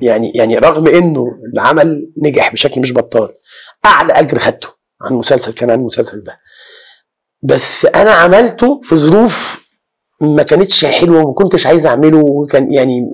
[0.02, 3.30] يعني يعني رغم إنه العمل نجح بشكل مش بطال
[3.86, 4.68] أعلى أجر خدته
[5.02, 6.40] عن مسلسل كان عن المسلسل ده.
[7.44, 9.66] بس أنا عملته في ظروف
[10.22, 13.12] ما كانتش حلوة وما كنتش عايز أعمله وكان يعني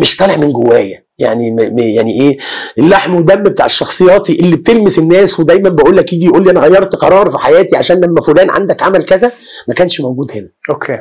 [0.00, 1.04] مش طالع من جوايا.
[1.18, 1.56] يعني
[1.96, 2.38] يعني إيه؟
[2.78, 6.96] اللحم ودم بتاع الشخصياتي اللي بتلمس الناس ودايما بقول لك يجي يقول لي أنا غيرت
[6.96, 9.32] قرار في حياتي عشان لما فلان عندك عمل كذا
[9.68, 10.48] ما كانش موجود هنا.
[10.70, 10.98] okay.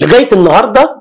[0.00, 0.96] لغاية النهارده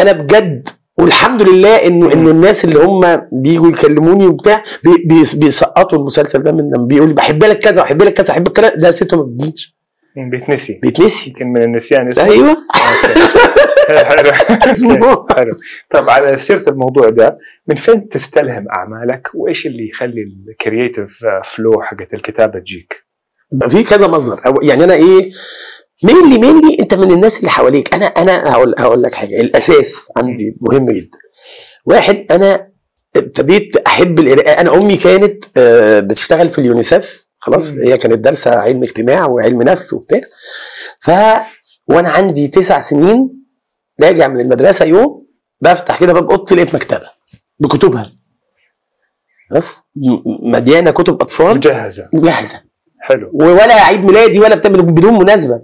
[0.00, 6.42] أنا بجد والحمد لله إنه إنه الناس اللي هم بيجوا يكلموني وبتاع بي بيسقطوا المسلسل
[6.42, 9.16] ده من بيقول لي بحب لك كذا بحب لك كذا بحب لك كذا ده سته
[9.16, 9.76] ما بتجيش.
[10.16, 10.78] بيتنسي.
[10.82, 12.56] بيتنسي؟ يمكن من النسيان اسمه أيوه.
[12.74, 13.22] حلو
[15.36, 15.56] حلو.
[15.90, 21.10] طب على سيرة الموضوع ده من فين تستلهم أعمالك؟ وإيش اللي يخلي ال creative
[21.44, 22.94] flow حقت الكتابة تجيك؟
[23.68, 24.40] في كذا مصدر.
[24.62, 25.30] يعني أنا إيه
[26.04, 27.94] mainly mainly أنت من الناس اللي حواليك.
[27.94, 29.40] أنا أنا هقول هقول لك حاجة.
[29.40, 31.18] الأساس عندي مهم جدا.
[31.86, 32.68] واحد أنا
[33.16, 34.60] ابتديت أحب القراءة.
[34.60, 35.44] أنا أمي كانت
[36.04, 40.20] بتشتغل في اليونيسف خلاص هي كانت دارسة علم اجتماع وعلم نفس وبتاع.
[41.00, 41.10] ف
[41.88, 43.44] وأنا عندي تسع سنين
[44.02, 45.26] راجع من المدرسة يوم
[45.60, 47.06] بفتح كده باب أوضتي لقيت مكتبة
[47.58, 48.06] بكتبها.
[49.52, 49.82] بس
[50.42, 51.56] مليانه كتب أطفال.
[51.56, 52.08] مجهزة.
[52.14, 52.62] مجهزة.
[53.00, 53.30] حلو.
[53.34, 55.62] ولا عيد ميلادي ولا بتاع بدون مناسبة.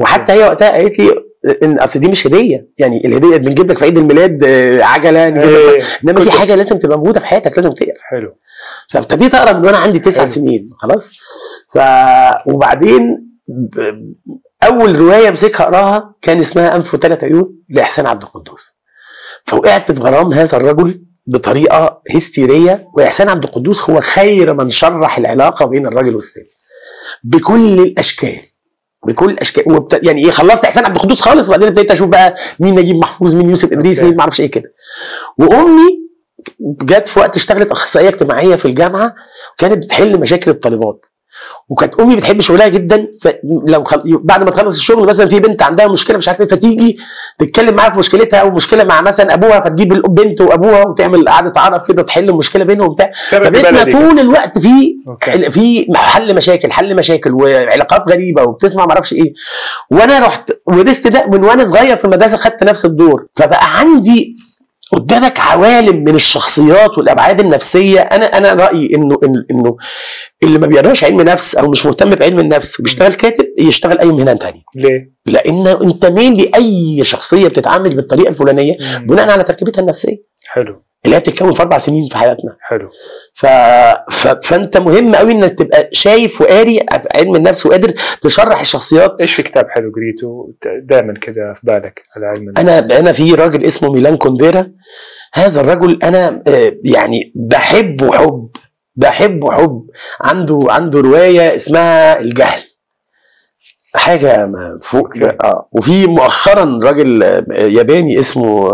[0.00, 1.14] وحتى هي وقتها قالت لي
[1.62, 2.68] إن أصل دي مش هدية.
[2.78, 4.44] يعني الهدية بنجيب لك في عيد الميلاد
[4.82, 7.92] عجلة نجيب إنما دي حاجة لازم تبقى موجودة في حياتك لازم تقرا.
[8.10, 8.34] حلو.
[8.90, 11.12] فابتديت أقرأ من وأنا عندي تسع سنين خلاص؟
[11.74, 11.78] ف
[12.46, 13.30] وبعدين
[14.64, 18.72] أول رواية امسكها أقراها كان اسمها أنف وثلاث عيون لإحسان عبد القدوس.
[19.44, 25.66] فوقعت في غرام هذا الرجل بطريقة هستيرية وإحسان عبد القدوس هو خير من شرح العلاقة
[25.66, 26.50] بين الرجل والست.
[27.24, 28.40] بكل الأشكال.
[29.06, 30.00] بكل الاشكال وبت...
[30.02, 33.48] يعني إيه خلصت إحسان عبد القدوس خالص وبعدين ابتديت أشوف بقى مين نجيب محفوظ مين
[33.48, 34.72] يوسف إدريس مين ما أعرفش إيه كده.
[35.38, 36.00] وأمي
[36.60, 39.14] جت في وقت اشتغلت أخصائية اجتماعية في الجامعة
[39.52, 41.06] وكانت بتحل مشاكل الطالبات.
[41.68, 44.02] وكانت أمي بتحب شغلها جدا فلو خل...
[44.24, 46.98] بعد ما تخلص الشغل مثلا في بنت عندها مشكلة مش عارف إيه فتيجي
[47.38, 51.82] تتكلم معاها في مشكلتها أو مشكلة مع مثلا أبوها فتجيب البنت وأبوها وتعمل قعدة عرب
[51.88, 53.10] كده تحل المشكلة بينهم وبتاع.
[53.28, 55.50] فبيتنا طول الوقت في أوكي.
[55.50, 59.32] في حل مشاكل حل مشاكل وعلاقات غريبة وبتسمع ما أعرفش إيه.
[59.90, 63.26] وأنا رحت ورثت ده من وأنا صغير في المدرسة خدت نفس الدور.
[63.36, 64.36] فبقى عندي
[64.92, 68.00] قدامك عوالم من الشخصيات والأبعاد النفسية.
[68.00, 69.18] أنا أنا رأيي إنه
[69.50, 69.76] إنه
[70.44, 74.34] اللي ما بيقراش علم نفس أو مش مهتم بعلم النفس وبيشتغل كاتب يشتغل أي مهنة
[74.34, 80.16] ثانية ليه؟ لأن أنت مين لأي شخصية بتتعامل بالطريقة الفلانية بناء على تركيبتها النفسية.
[80.46, 80.82] حلو.
[81.04, 82.56] اللي هي بتتكون في أربع سنين في حياتنا.
[82.60, 82.88] حلو.
[83.34, 83.46] ف...
[84.10, 84.28] ف...
[84.28, 89.16] فأنت مهم قوي إنك تبقى شايف وقاري في علم النفس وقادر تشرح الشخصيات.
[89.20, 92.60] إيش في كتاب حلو قريته دائما كده في بالك على علم النفس.
[92.60, 94.72] أنا أنا في راجل اسمه ميلان كونديرا.
[95.34, 96.42] هذا الرجل أنا
[96.84, 98.50] يعني بحبه حب
[98.96, 99.86] بحبه حب.
[100.20, 102.60] عنده عنده رواية اسمها الجهل.
[103.94, 105.08] حاجة فوق
[105.44, 105.68] آه.
[105.72, 108.70] وفي مؤخرا راجل ياباني اسمه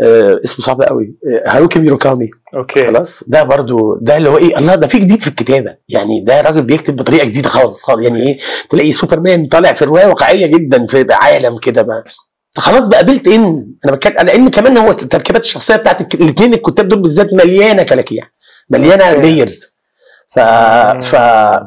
[0.00, 1.16] آه اسمه صعب قوي.
[1.46, 2.30] هاروكي موراكامي.
[2.56, 2.86] okay.
[2.86, 3.24] خلاص.
[3.26, 5.76] ده برضو ده اللي هو إيه الله ده في جديد في الكتابة.
[5.88, 8.02] يعني ده راجل بيكتب بطريقة جديدة خالص خالص.
[8.04, 8.38] يعني إيه
[8.70, 12.04] تلاقي سوبرمان طالع في رواية واقعية جدا في عالم كده بقى.
[12.56, 16.98] خلاص بقى built in أنا بتكلم لأن كمان هو التركيبات الشخصية بتاعت الاثنين الكتاب دول
[17.02, 18.24] بالذات مليانة كلاكيع.
[18.70, 19.12] مليانة.
[19.12, 19.69] layers
[20.30, 20.38] ف...
[21.04, 21.16] ف...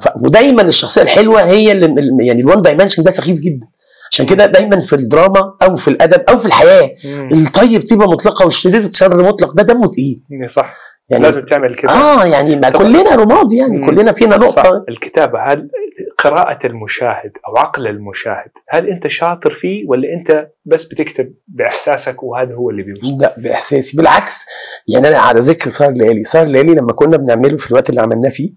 [0.04, 0.08] ف...
[0.16, 1.96] ودايما الشخصية الحلوة هي اللي
[2.26, 3.68] يعني ال one dimension ده سخيف جدا.
[4.12, 6.96] عشان كده دايما في الدراما أو في الأدب أو في الحياة.
[7.32, 10.22] الطيب طيبه مطلقة والشرير شر مطلق ده دمه تقيل.
[10.50, 10.74] صح.
[11.10, 11.92] يعني لازم تعمل كده.
[11.92, 13.86] آه يعني ما كلنا رماد يعني مم.
[13.86, 14.66] كلنا فينا صح.
[14.66, 14.86] نقطة.
[14.90, 15.70] الكتابة هل
[16.18, 22.54] قراءة المشاهد أو عقل المشاهد هل أنت شاطر فيه ولا أنت بس بتكتب بإحساسك وهذا
[22.56, 23.98] هو اللي بيوصل لا بإحساسي.
[23.98, 24.46] بالعكس
[24.88, 28.30] يعني أنا على ذكر سهر الليالي سهر الليالي لما كنا بنعمله في الوقت اللي عملناه
[28.30, 28.54] فيه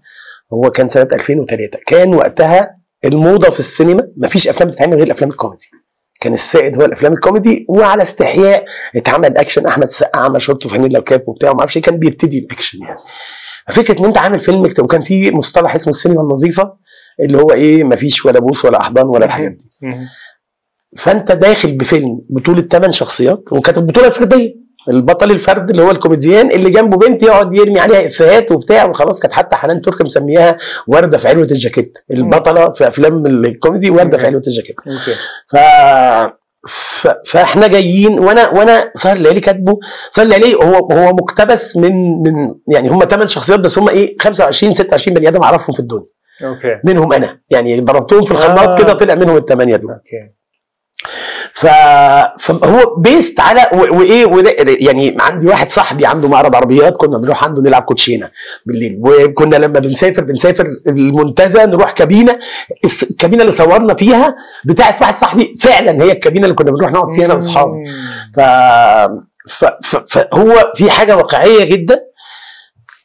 [0.53, 5.65] هو كان سنة 2003 كان وقتها الموضة في السينما مفيش أفلام بتتعمل غير الأفلام الكوميدي.
[6.19, 9.65] كان السائد هو الأفلام الكوميدي وعلى استحياء اتعمل أكشن.
[9.65, 12.99] أحمد السقا عمل شورت وفانيلا وكاب وبتاع وما أعرفش إيه، كان بيبتدي الأكشن يعني.
[13.71, 16.73] فكره إن أنت عامل فيلم وكان في مصطلح اسمه السينما النظيفة
[17.19, 19.65] اللي هو إيه مفيش ولا بوس ولا أحضان ولا الحاجات دي.
[20.97, 26.69] فأنت داخل بفيلم بطولة ثمان شخصيات وكانت البطولة فرديه البطل الفرد اللي هو الكوميديان اللي
[26.69, 31.27] جنبه بنت يقعد يرمي عليها إفيهات وبتاع وخلاص كانت حتى حنان ترك مسمياها وردة في
[31.27, 31.97] عروة الجاكيت.
[32.11, 34.75] البطلة في أفلام الكوميدي وردة في عروة الجاكيت.
[35.47, 35.55] ف...
[36.67, 37.07] ف...
[37.25, 39.79] فإحنا جايين وأنا وأنا سهر الليالي كاتبه
[40.11, 41.91] سهر الليالي هو هو مقتبس من
[42.23, 46.05] من يعني هم ثمان شخصيات بس هم إيه 25 26 بني آدم اعرفهم في الدنيا.
[46.43, 46.79] okay.
[46.85, 47.39] منهم أنا.
[47.49, 48.75] يعني ضربتهم في الخلاط آه.
[48.83, 50.33] كده طلع منهم الثمانيه دول okay.
[50.33, 50.36] ف...
[51.53, 53.69] فهو based على.
[53.73, 54.25] وإيه.
[54.87, 58.29] يعني عندي واحد صاحبي عنده معرض عربيات كنا بنروح عنده نلعب كوتشينة
[58.65, 62.39] بالليل وكنا لما بنسافر بنسافر المنتزه نروح كابينة
[63.11, 67.25] الكابينة اللي صورنا فيها بتاعت واحد صاحبي فعلا هي الكابينة اللي كنا بنروح نقعد فيها
[67.25, 67.83] أنا وأصحابي.
[69.49, 69.65] ف...
[70.07, 71.99] فهو في حاجة واقعية جدا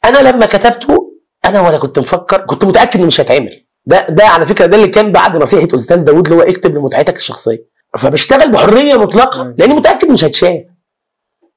[0.05, 1.13] أنا لما كتبته
[1.45, 4.87] أنا ولا كنت مفكر كنت متأكد إنه مش هيتعمل ده ده على فكرة ده اللي
[4.87, 9.53] كان بعد نصيحة أستاذ داوود اللي هو اكتب لمتعتك الشخصية فبشتغل بحرية مطلقة.
[9.57, 10.61] لأني متأكد مش هيتشاف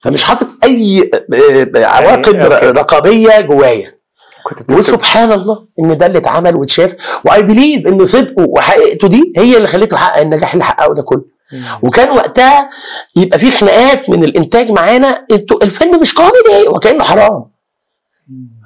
[0.01, 2.55] فمش حاطط أي آه، آه، عواقب يعني،.
[2.71, 3.97] رقابية جوايا
[4.71, 9.69] وسبحان الله إن ده اللي اتعمل واتشاف وأي بليف إن صدقه وحقيقته دي هي اللي
[9.69, 11.25] خليته يحقق النجاح اللي حققه ده كله.
[11.83, 12.71] وكان وقتها
[13.17, 17.45] يبقى في خناقات من الإنتاج معانا أنتوا الفيلم مش كوميدي وكأنه حرام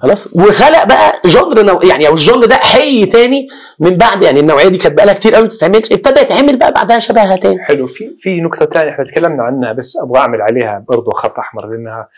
[0.02, 3.48] خلاص؟ وخلق بقى جنر نوع يعني أو الجنر ده حي تاني
[3.80, 6.98] من بعد يعني النوعية دي كانت بقالها كتير قوي ما تتعملش ابتدى يتعمل بقى بعدها
[6.98, 7.58] شبهها تاني.
[7.64, 7.86] حلو.
[7.86, 12.08] في في نقطة ثانية إحنا تكلمنا عنها بس أبغى أعمل عليها برضو خط أحمر لأنها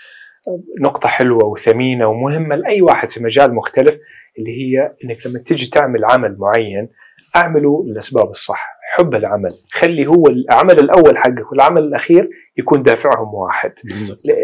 [0.80, 3.98] نقطة حلوة وثمينة ومهمة لأي واحد في مجال مختلف
[4.38, 6.88] اللي هي إنك لما تيجي تعمل عمل معين
[7.36, 13.72] أعمله للأسباب الصح، حب العمل، خلي هو العمل الأول حقك والعمل الأخير يكون دافعهم واحد،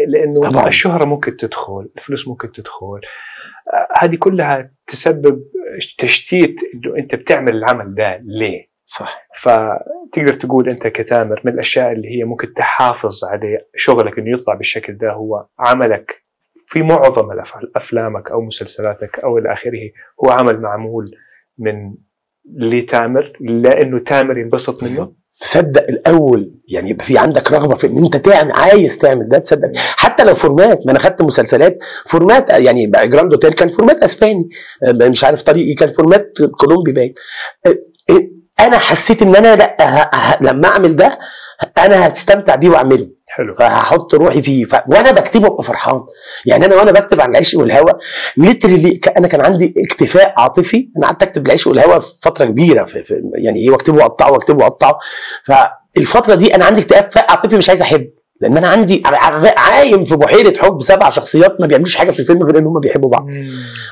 [0.07, 0.67] لأنه طبعاً.
[0.67, 3.01] الشهرة ممكن تدخل، الفلوس ممكن تدخل،
[3.73, 5.43] آه، هذه كلها تسبب
[5.97, 9.27] تشتيت إنه أنت بتعمل العمل ده ليه؟ صح.
[9.35, 14.97] فتقدر تقول أنت كتامر من الأشياء اللي هي ممكن تحافظ عليه شغلك إنه يطلع بالشكل
[14.97, 16.23] ده هو عملك
[16.67, 17.27] في معظم
[17.75, 19.91] أفلامك أو مسلسلاتك أو إلى آخره
[20.25, 21.05] هو عمل معمول
[21.57, 21.95] من
[22.57, 25.15] لتامر لأنه تامر ينبسط منه.
[25.39, 29.71] تصدق الأول يعني يبقى في عندك رغبة في إن أنت تعمل عايز تعمل ده تصدق.
[29.75, 34.49] حتى لو format ما أنا خدت مسلسلات format يعني جراند اوتيل كان format أسباني.
[34.87, 37.13] آه، مش عارف طريقي كان format كولومبي باين.
[37.65, 37.69] آه،
[38.09, 41.19] آه، أنا حسيت إن أنا لأ لما أعمل ده
[41.77, 43.07] أنا هستمتع بيه وأعمله.
[43.39, 43.55] حلو.
[43.55, 44.65] فهحط روحي فيه.
[44.65, 44.75] ف...
[44.87, 46.01] وأنا بكتبه أبقى فرحان.
[46.45, 47.93] يعني أنا وأنا بكتب عن العشق والهوى
[48.37, 48.99] literally.
[49.17, 53.03] أنا كان عندي اكتفاء عاطفي أنا قعدت أكتب العشق والهوى فترة كبيرة في...
[53.03, 53.21] في...
[53.43, 54.99] يعني إيه وأكتبه وأقطعه وأكتبه وأقطعه.
[55.45, 58.09] فالفترة دي أنا عندي اكتفاء عاطفي مش عايز احب
[58.41, 59.03] لأن أنا عندي
[59.57, 63.09] عايم في بحيرة حب سبع شخصيات ما بيعملوش حاجة في الفيلم غير إن هم بيحبوا
[63.09, 63.27] بعض.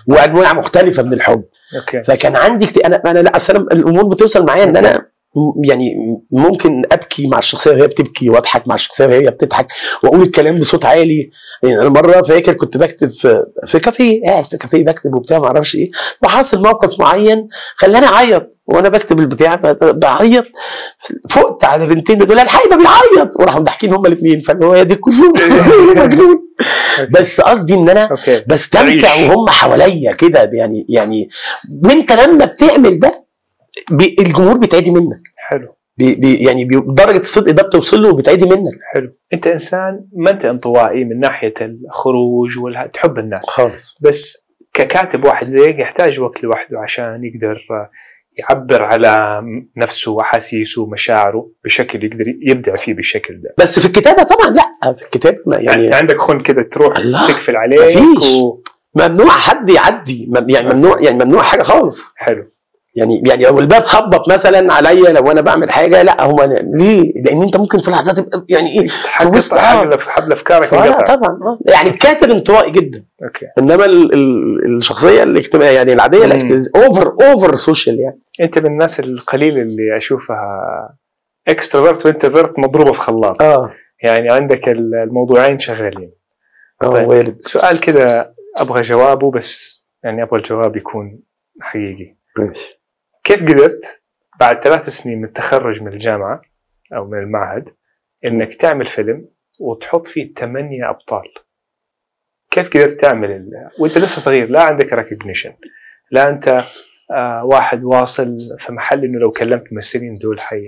[0.08, 1.44] وأنواع مختلفة من الحب.
[1.76, 2.04] okay.
[2.04, 2.78] فكان عندي كت...
[2.78, 3.38] أنا أنا لا
[3.74, 5.17] الأمور بتوصل معايا إن أنا
[5.66, 5.94] يعني
[6.32, 9.68] ممكن أبكي مع الشخصية وهي بتبكي وأضحك مع الشخصية وهي بتضحك
[10.04, 11.30] وأقول الكلام بصوت عالي.
[11.64, 15.46] يعني أنا مرة فاكر كنت بكتب في في كافيه قاعد في كافيه بكتب وبتاع ما
[15.48, 15.92] أعرفش إيه.
[16.24, 20.46] وحاصل موقف معين خلاني أعيط وأنا بكتب البتاع بعيط
[21.30, 23.30] فقت على بنتين دول الحقي ده بيعيط.
[23.40, 25.42] وراحوا ضاحكين هما الاثنين فاللي هو دي الكسوف.
[25.98, 26.36] مجنون.
[27.12, 28.10] بس قصدي إن أنا
[28.48, 29.14] بستمتع.
[29.16, 31.30] وهم حواليا كده يعني يعني
[31.84, 33.27] وانت لما بتعمل ده
[33.92, 35.22] بي الجمهور بيتعدي منك.
[35.38, 35.76] حلو.
[35.98, 38.80] بي بي يعني بي درجة الصدق ده بتوصل له وبتعدي منك.
[38.94, 39.14] حلو.
[39.34, 43.50] انت انسان ما انت انطوائي من ناحية الخروج ولا تحب الناس.
[43.50, 44.00] خالص.
[44.02, 47.90] بس ككاتب واحد زيك يحتاج وقت لوحده عشان يقدر آه،
[48.40, 49.42] يعبر على
[49.78, 53.54] نفسه وأحاسيسه ومشاعره بشكل يقدر يبدع فيه بالشكل ده.
[53.58, 54.94] بس في الكتابة طبعا لا.
[54.94, 58.36] في الكتابة يعني يعني عندك خن كده تروح الله، تقفل عليك مفيش.
[58.36, 58.62] و...
[58.96, 60.32] ممنوع حد يعدي.
[60.50, 62.14] يعني ممنوع يعني ممنوع حاجة خالص.
[62.18, 62.50] حلو.
[62.98, 66.44] يعني يعني لو الباب خبط مثلا عليا لو أنا بعمل حاجة لا هو
[66.80, 68.86] ليه؟ لأن أنت ممكن في لحظات تبقى يعني إيه
[69.26, 69.82] وسط- حقق آه.
[69.82, 71.60] حبل حبل أفكارك لا طبعا آه.
[71.72, 76.26] يعني الكاتب انطوائي جدا okay إنما ال- ال- الشخصية الاجتماعية يعني العادية.
[76.76, 80.40] over over social يعني أنت من الناس القليله اللي أشوفها
[81.48, 83.72] extrovert و introvert مضروبة في خلاط آه
[84.04, 86.12] يعني عندك الموضوعين شغالين
[86.84, 87.08] آه طيب.
[87.08, 91.20] وارد سؤال كده أبغى جوابه بس يعني أبغى الجواب يكون
[91.62, 92.77] حقيقي ماشي
[93.28, 94.02] كيف قدرت
[94.40, 96.42] بعد ثلاث سنين من التخرج من الجامعة
[96.96, 97.70] أو من المعهد
[98.26, 101.34] إنك تعمل فيلم وتحط فيه ثمانية أبطال؟
[102.52, 103.50] كيف قدرت تعمل.
[103.80, 105.54] وأنت لسه صغير لا عندك ريكوجنيشن
[106.12, 106.64] لا أنت
[107.12, 110.68] آه واحد واصل في محل إنه لو كلمت ممثلين دول حي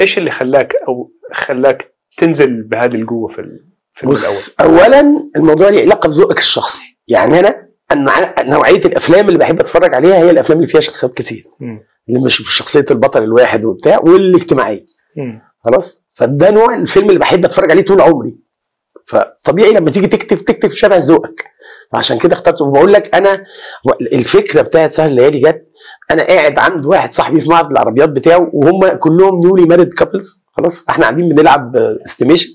[0.00, 6.08] إيش اللي خلاك أو خلاك تنزل بهذه القوة في الفيلم الأول؟ اولا الموضوع ليه علاقة
[6.08, 7.00] بذوقك الشخصي.
[7.08, 7.65] يعني أنا
[8.44, 11.44] نوعية الأفلام اللي بحب أتفرج عليها هي الأفلام اللي فيها شخصيات كتير.
[11.60, 11.80] مم.
[12.08, 14.86] اللي مش شخصيه البطل الواحد وبتاع والاجتماعية.
[15.64, 18.38] خلاص؟ فده نوع الفيلم اللي بحب أتفرج عليه طول عمري.
[19.04, 21.44] فطبيعي لما تيجي تكتب تكتب شبه ذوقك.
[21.92, 23.44] فعشان كده اخترت وبقول لك أنا
[24.12, 25.66] الفكرة بتاعت سهر الليالي جت
[26.10, 30.80] أنا قاعد عند واحد صاحبي في معرض العربيات بتاعه وهم كلهم newly married couples خلاص؟
[30.80, 32.48] فإحنا قاعدين بنلعب Estimation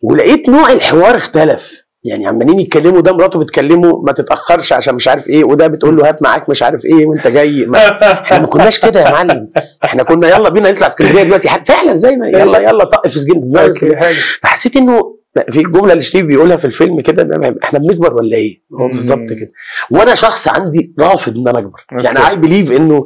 [0.00, 1.83] ولقيت نوع الحوار اختلف.
[2.04, 6.08] يعني عمالين يتكلموا ده مراته بتكلمه ما تتأخرش عشان مش عارف إيه وده بتقول له
[6.08, 7.66] هات معاك مش عارف إيه وانت جاي.
[7.66, 7.78] ما
[8.12, 9.50] إحنا ما كناش كده يا معلم.
[9.84, 11.48] إحنا كنا يلا بينا نطلع اسكندرية دلوقتي.
[11.66, 14.14] فعلا زي ما يلا يلا طق في اسكندريه okay حلو.
[14.42, 15.14] فحسيت إنه
[15.52, 19.52] في جملة اللي ستيف بيقولها في الفيلم كده إحنا بنكبر ولا إيه؟ هو بالظبط كده.
[19.90, 21.84] وأنا شخص عندي رافض إن أنا أكبر.
[21.92, 23.04] يعني I believe إنه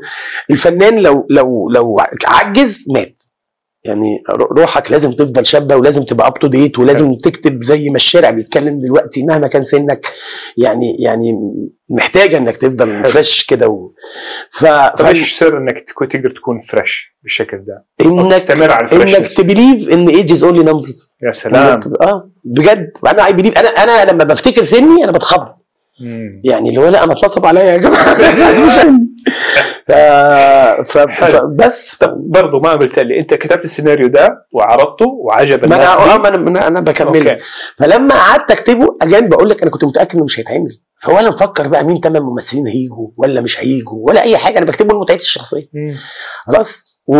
[0.50, 3.18] الفنان لو لو لو عجز مات.
[3.84, 4.18] يعني
[4.58, 8.78] روحك لازم تفضل شابة ولازم تبقى up to date ولازم تكتب زي ما الشارع بيتكلم
[8.78, 10.06] دلوقتي مهما كان سنك
[10.56, 11.32] يعني يعني
[11.90, 13.04] محتاجة إنك تفضل.
[13.04, 13.92] fresh كده و...
[14.50, 14.64] ف...
[14.64, 15.06] ف...
[15.06, 19.34] إيش سر إنك تكون تقدر تكون fresh بالشكل ده؟ إنك تستمر على إنك ال freshness
[19.34, 23.68] ت believe إن age is only numbers يا سلام آه بجد أنا I believe أنا
[23.68, 25.46] أنا لما بفتكر سني أنا بتخض.
[26.44, 28.14] يعني اللي هو لا أنا اتنصب عليا يا جماعة.
[30.84, 30.98] ف...
[30.98, 32.04] فبس ف...
[32.16, 36.14] برضو ما قلت لي أنت كتبت السيناريو ده وعرضته وعجب ما الناس أنا.
[36.14, 37.36] آه ما أنا ما أنا- أنا بكمله.
[37.78, 40.80] فلما قعدت أكتبه again بقول لك أنا كنت متأكد إنه مش هيتعمل.
[41.02, 44.58] فولا مفكر بقى مين تمام ممثلين هيجوا ولا مش هيجوا ولا أي حاجة.
[44.58, 45.68] أنا بكتبه لمتعتي الشخصية.
[46.46, 46.98] خلاص.
[47.06, 47.16] و...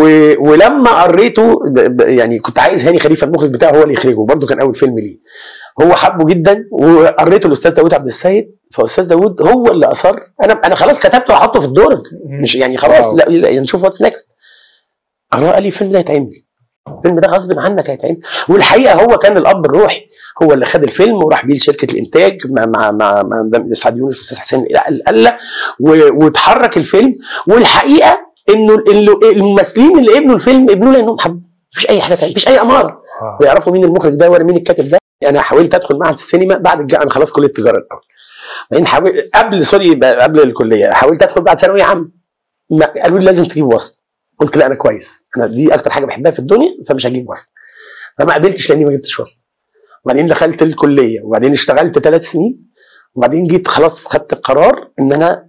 [0.49, 1.97] ولما قريته ب...
[1.97, 2.01] ب...
[2.01, 4.25] يعني كنت عايز هاني خليفة المخرج بتاعه هو اللي يخرجه.
[4.29, 5.19] برضه كان أول فيلم ليه.
[5.83, 10.17] هو حبه جدا وقريته الأستاذ داوود عبد السيد فأستاذ داوود هو اللي أصر.
[10.43, 12.01] أنا أنا خلاص كتبته وحطه في الدرج
[12.43, 13.15] مش يعني خلاص.
[13.15, 14.31] لا, لا نشوف what's next
[15.33, 16.31] قرأ قال لي الفيلم ده هيتعمل
[16.99, 20.07] الفيلم ده غصب عنك هيتعمل والحقيقة هو كان الأب الروحي.
[20.43, 24.39] هو اللي خد الفيلم وراح بيه لشركة الإنتاج مع مع مع, مع سعد يونس وأستاذ
[24.39, 25.37] حسين القله
[26.15, 27.15] واتحرك الفيلم.
[27.49, 28.19] والحقيقة
[28.51, 28.83] إنه
[29.33, 31.41] الممثلين اللي قبلوا الفيلم قبلوه لأنهم حبوا.
[31.75, 33.03] مفيش أي حاجة تانية مفيش أي اماره.
[33.41, 34.99] ويعرفوا مين المخرج ده ولا مين الكاتب ده.
[35.27, 38.03] أنا حاولت أدخل معهد السينما بعد أنا خلاص كلية التجاره الأول.
[38.71, 42.11] بعدين حاول قبل سوري قبل الكلية حاولت أدخل بعد ثانوية عامة.
[42.71, 44.03] ما قالوا لي لازم تجيب واسطة.
[44.39, 45.27] قلت لا أنا كويس.
[45.37, 47.51] أنا دي أكتر حاجة بحبها في الدنيا فمش هجيب واسطة.
[48.19, 49.41] فما قبلتش لأني ما جبتش واسطة.
[50.05, 51.21] وبعدين دخلت الكلية.
[51.23, 52.69] وبعدين اشتغلت ثلاث سنين.
[53.15, 55.49] وبعدين جيت خلاص خدت القرار إن أنا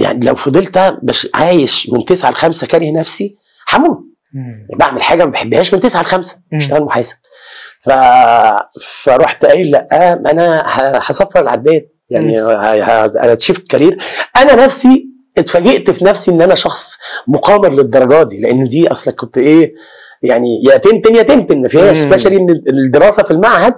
[0.00, 0.98] يعني لو فضلت
[1.34, 3.36] عايش من 9 ل 5 كاره نفسي
[3.72, 4.13] هموت.
[4.78, 6.58] بعمل حاجة ما بحبهاش من 9 ل 5 مم.
[6.58, 7.16] اشتغل محاسب
[7.84, 7.90] ف...
[8.82, 10.62] فرحت قايل لأ أنا
[11.10, 13.98] هصفر العداد يعني أنا shift career
[14.36, 15.06] أنا نفسي
[15.38, 19.74] اتفاجئت في نفسي إن أنا شخص مقامر للدرجة دي لأن دي أصلا كنت إيه
[20.22, 21.96] يعني يا تنتن يا تنتن ما فيهاش.
[21.96, 23.74] especially إن الدراسة في المعهد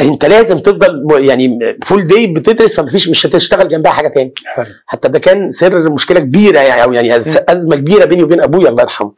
[0.00, 4.32] انت لازم تفضل يعني full day بتدرس فما فيش مش هتشتغل جنبها حاجة تاني.
[4.46, 4.66] حلو.
[4.86, 7.16] حتى ده كان سر مشكلة كبيرة يعني أو يعني
[7.48, 9.12] أزمة كبيرة بيني وبين أبويا الله يرحمه.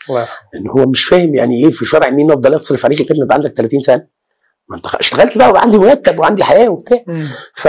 [0.54, 3.34] إن هو مش فاهم يعني إيه في شرع مين افضل أصرف عليك لغايه ما يبقى
[3.34, 4.06] عندك 30 سنة؟
[4.68, 6.98] ما أنت اشتغلت بقى وبقى عندي مرتب وعندي حياة وبتاع.
[7.54, 7.68] ف...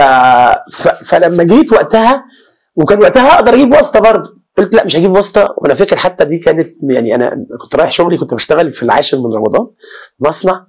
[0.76, 0.88] ف...
[0.88, 2.24] فلما جيت وقتها
[2.76, 4.42] وكان وقتها أقدر أجيب واسطة برضه.
[4.58, 5.56] قلت لا مش هجيب واسطة.
[5.58, 9.34] وأنا فاكر حتى دي كانت يعني أنا كنت رايح شغلي كنت بشتغل في العاشر من
[9.34, 9.68] رمضان
[10.20, 10.68] مصنع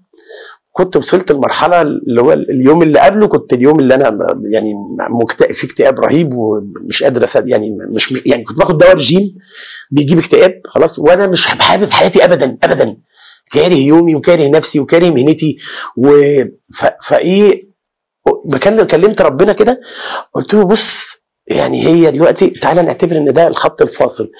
[0.74, 4.18] كنت وصلت لمرحلة اللي هو اليوم اللي قبله كنت اليوم اللي أنا
[4.52, 4.72] يعني
[5.22, 9.34] مكتئب في اكتئاب رهيب ومش قادر أسد يعني مش يعني كنت باخد دواء رجيم
[9.90, 12.96] بيجيب اكتئاب خلاص وأنا مش حابب حياتي ابدا ابدا
[13.52, 15.56] كاره يومي وكاره نفسي وكاره مهنتي
[15.96, 16.10] و.
[17.02, 17.72] فإيه
[18.44, 19.80] بكلم كلمت ربنا كده
[20.34, 21.12] قلت له بص
[21.46, 24.30] يعني هي دلوقتي تعالى نعتبر إن ده الخط الفاصل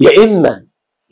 [0.00, 0.66] يا إما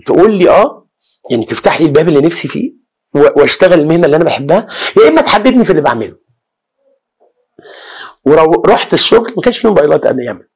[0.07, 0.89] تقول لي آه
[1.31, 2.80] يعني تفتح لي الباب اللي نفسي فيه
[3.15, 4.67] واشتغل المهنة اللي أنا بحبها
[5.03, 6.17] يا إما تحببني في اللي بعمله.
[8.25, 10.49] ورحت الشغل ما كانش فيه موبايلات أيام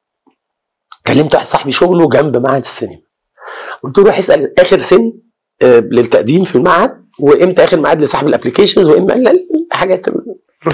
[1.06, 3.00] كلمت واحد صاحبي شغله جنب معهد السينما.
[3.82, 5.12] قلت له روح اسأل آخر سن
[5.62, 9.14] آه، للتقديم في المعهد وإمتى آخر ميعاد لسحب ال applications وإمتى
[9.72, 10.06] الحاجات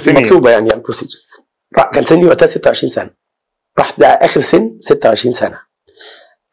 [0.09, 1.18] المطلوبة يعني ال procedure
[1.93, 3.11] كان سني وقتها 26 سنة.
[3.78, 5.61] رحت ده آخر سن 26 سنة.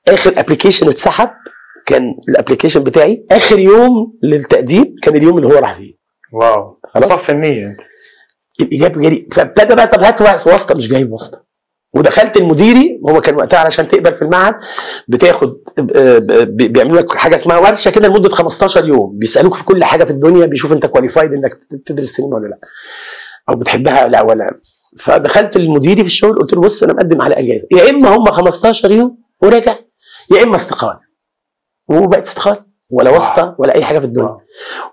[0.07, 1.29] آخر application اتسحب
[1.87, 5.93] كان ال application بتاعي آخر يوم للتقديم كان اليوم اللي هو راح فيه.
[6.33, 6.79] wow.
[6.89, 7.07] خلاص.
[7.09, 7.79] صف النيه أنت.
[8.61, 11.47] الإجابة جالي فابتدى بقى طب هات واسطة مش جايب واسطة.
[11.93, 14.55] ودخلت لمديري هو كان وقتها علشان تقبل في المعهد
[15.07, 15.53] بتاخد
[15.95, 16.17] آه،
[16.49, 19.17] بيعملوا لك حاجة اسمها ورشة كده لمدة 15 يوم.
[19.17, 21.53] بيسألوك في كل حاجة في الدنيا بيشوف أنت qualified إنك
[21.85, 22.57] تدرس سينما ولا لأ.
[23.49, 24.59] أو بتحبها لأ ولا.
[24.99, 27.67] فدخلت لمديري في الشغل قلت له بص أنا مقدم على أجازة.
[27.71, 29.75] يا إما هم 15 يوم وراجع
[30.31, 31.06] يا إما استقاله
[31.87, 34.41] وبقت استقاله ولا واسطة ولا أي حاجة في الدنيا wow.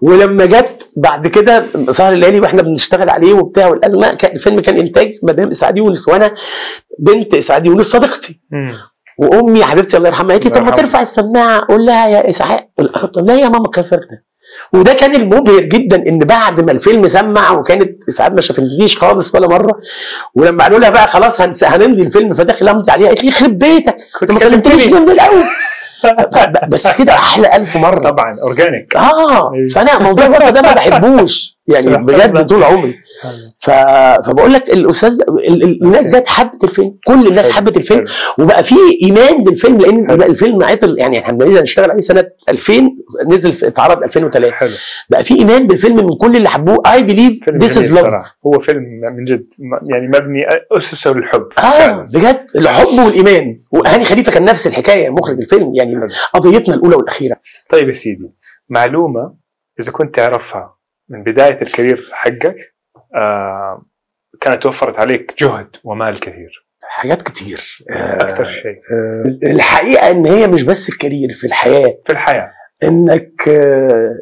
[0.02, 5.12] ولما جت بعد كده سهر الليالي وإحنا بنشتغل عليه وبتاع والأزمة كان الفيلم كان إنتاج
[5.22, 6.34] مدام إسعاد يونس وأنا
[6.98, 8.40] بنت إسعاد يونس صديقتي.
[9.18, 10.70] وأمي يا حبيبتي الله يرحمها قالت لي طب ما.
[10.70, 12.60] ترفع السماعة قول لها يا إسعاد
[13.16, 14.24] لها يا ماما كان فرق ده
[14.72, 19.48] وده كان المبهر جدا إن بعد ما الفيلم سمع وكانت إسعاد ما شافتنيش خالص ولا
[19.48, 19.80] مرة
[20.34, 24.30] ولما قالوا لها بقى خلاص هنمضي الفيلم فداخل أمضي عليها قالت لي يخرب بيتك كنت
[24.30, 25.00] انت ما كلمتنيش كلمتني.
[25.06, 25.44] من الأول
[26.68, 29.52] بس كده أحلى ألف مرة طبعا أورجانيك آه.
[29.74, 32.46] فأنا موضوع الوصف ده ما بحبوش يعني بجد.
[32.46, 32.94] طول عمري
[33.58, 33.70] ف...
[34.26, 35.24] فبقول لك الأستاذ ده.
[35.82, 37.50] الناس جت حبت الفيلم كل الناس.
[37.50, 38.04] حبت الفيلم.
[38.38, 40.22] وبقى في إيمان بالفيلم لأن حلو.
[40.22, 42.72] الفيلم عطل يعني إحنا نشتغل عليه سنة 2000
[43.26, 44.70] نزل في اتعرض 2003 حلو
[45.10, 48.32] بقى في إيمان بالفيلم من كل اللي حبوه I believe this is love.
[48.46, 48.82] هو فيلم
[49.16, 49.46] من جد
[49.90, 50.40] يعني مبني
[50.78, 56.08] أسسه الحب آه فعلا بجد الحب والإيمان وهاني خليفة كان نفس الحكاية مخرج الفيلم يعني.
[56.34, 57.36] قضيتنا الأولى والأخيرة
[57.68, 58.30] طيب يا سيدي
[58.68, 59.34] معلومة
[59.80, 60.74] إذا كنت تعرفها
[61.14, 62.74] من بداية ال career حقك
[63.14, 63.86] آه
[64.40, 66.64] كانت وفرت عليك جهد ومال كثير.
[66.82, 67.78] حاجات كتير.
[68.20, 68.76] أكثر شيء.
[68.92, 71.98] آه، الحقيقة إن هي مش بس ال career في الحياة.
[72.04, 72.50] في الحياة.
[72.84, 74.18] إنك آه،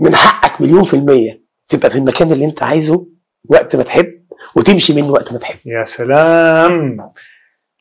[0.00, 3.06] من حقك مليون في المية تبقى في المكان اللي أنت عايزه
[3.48, 4.22] وقت ما تحب
[4.56, 5.58] وتمشي منه وقت ما تحب.
[5.66, 6.96] يا سلام!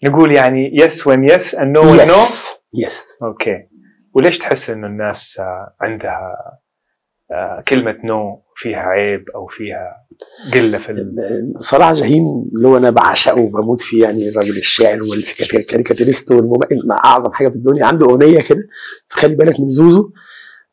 [0.05, 2.11] نقول يعني yes when yes no when no.
[2.11, 3.67] yes yes okay.
[4.13, 6.35] وليش تحس إنه الناس آه، عندها
[7.31, 10.07] آه، كلمة no فيها عيب أو فيها
[10.53, 11.11] قلة في.
[11.59, 12.23] صلاح جاهين
[12.55, 16.57] اللي هو أنا بعشقه وبموت فيه يعني الراجل الشاعر والكاريكاتيريست والمم...
[16.85, 18.67] مع أعظم حاجة في الدنيا عنده أغنية كده
[19.07, 20.11] فخلي بالك من زوزو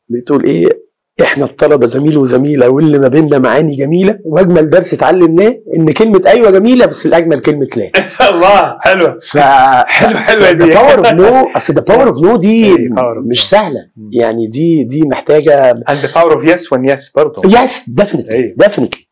[0.09, 0.88] بتقول إيه
[1.21, 6.51] إحنا الطلبة زميل وزميلة واللي ما بيننا معاني جميلة وأجمل درس اتعلمناه إن كلمة أيوه
[6.51, 7.91] جميلة بس الأجمل كلمة لا
[8.29, 12.65] الله حلو ف حلو حلوة دي power of no أصل the power of no دي
[12.65, 12.77] إيه،
[13.25, 13.49] مش.
[13.49, 13.79] سهلة.
[14.13, 18.55] يعني دي دي محتاجة the power of yes when yes برضه yes definitely.
[18.57, 19.05] definitely.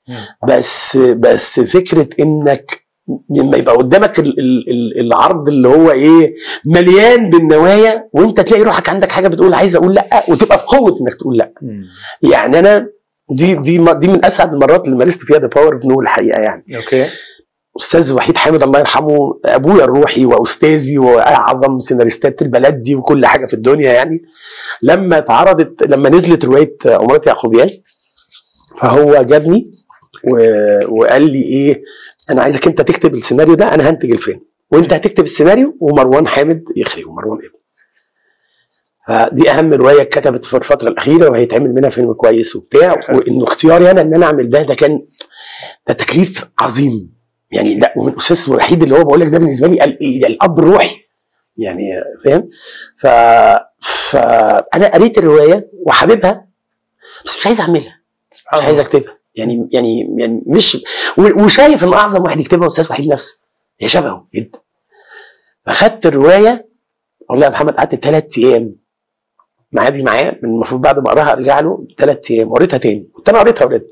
[0.49, 2.86] بس بس فكرة إنك
[3.30, 6.36] لما يبقى قدامك ال ال ال العرض اللي هو إيه
[6.66, 11.14] مليان بالنوايا وأنت تلاقي روحك عندك حاجة بتقول عايز أقول لأ وتبقى في قوة إنك
[11.14, 11.53] تقول لأ.
[12.32, 12.88] يعني أنا
[13.32, 16.64] دي دي دي من أسعد المرات اللي مارست فيها the power of no الحقيقة يعني.
[16.78, 17.09] okay.
[17.80, 23.53] أستاذ وحيد حامد الله يرحمه أبويا الروحي وأستاذي وأعظم سيناريستات البلد دي وكل حاجة في
[23.53, 24.22] الدنيا يعني.
[24.82, 27.70] لما اتعرضت لما نزلت رواية عمارة يعقوبيان
[28.82, 29.72] فهو جابني
[30.89, 31.84] وقال لي إيه
[32.30, 34.41] أنا عايزك أنت تكتب السيناريو ده أنا هنتج الفيلم.
[34.71, 37.57] وأنت هتكتب السيناريو ومروان حامد يخرجه مروان إبن.
[39.07, 42.99] فدي أهم رواية اتكتبت في الفترة الأخيرة وهيتعمل منها فيلم كويس وبتاع.
[43.09, 45.05] وإنه اختياري أنا إن أنا ااعمل ده ده كان
[45.88, 47.13] ده تكليف عظيم.
[47.51, 50.95] يعني ده ومن الاستاذ الوحيد اللي هو بقول لك ده بالنسبة لي ال- الأب الروحي.
[51.57, 51.82] يعني
[52.25, 52.47] فاهم؟
[52.97, 53.07] ف
[54.09, 56.47] فانا قريت الرواية وحاببها
[57.25, 58.01] بس مش عايز أعملها.
[58.34, 59.16] مش عايز أكتبها.
[59.38, 60.77] يعني يعني يعني مش
[61.17, 63.39] وشايف إن أعظم واحد يكتبها أستاذ وحيد نفسه
[63.81, 64.59] هي شبهه جدا.
[65.65, 66.69] فأخدت الرواية
[67.29, 68.75] والله يا محمد قعدت ثلاث أيام.
[69.71, 72.49] معادي معاه من المفروض بعد ما أقراها أرجع له ثلاث أيام.
[72.49, 73.11] قريتها تاني.
[73.13, 73.85] كنت أنا قريتها أوريدي.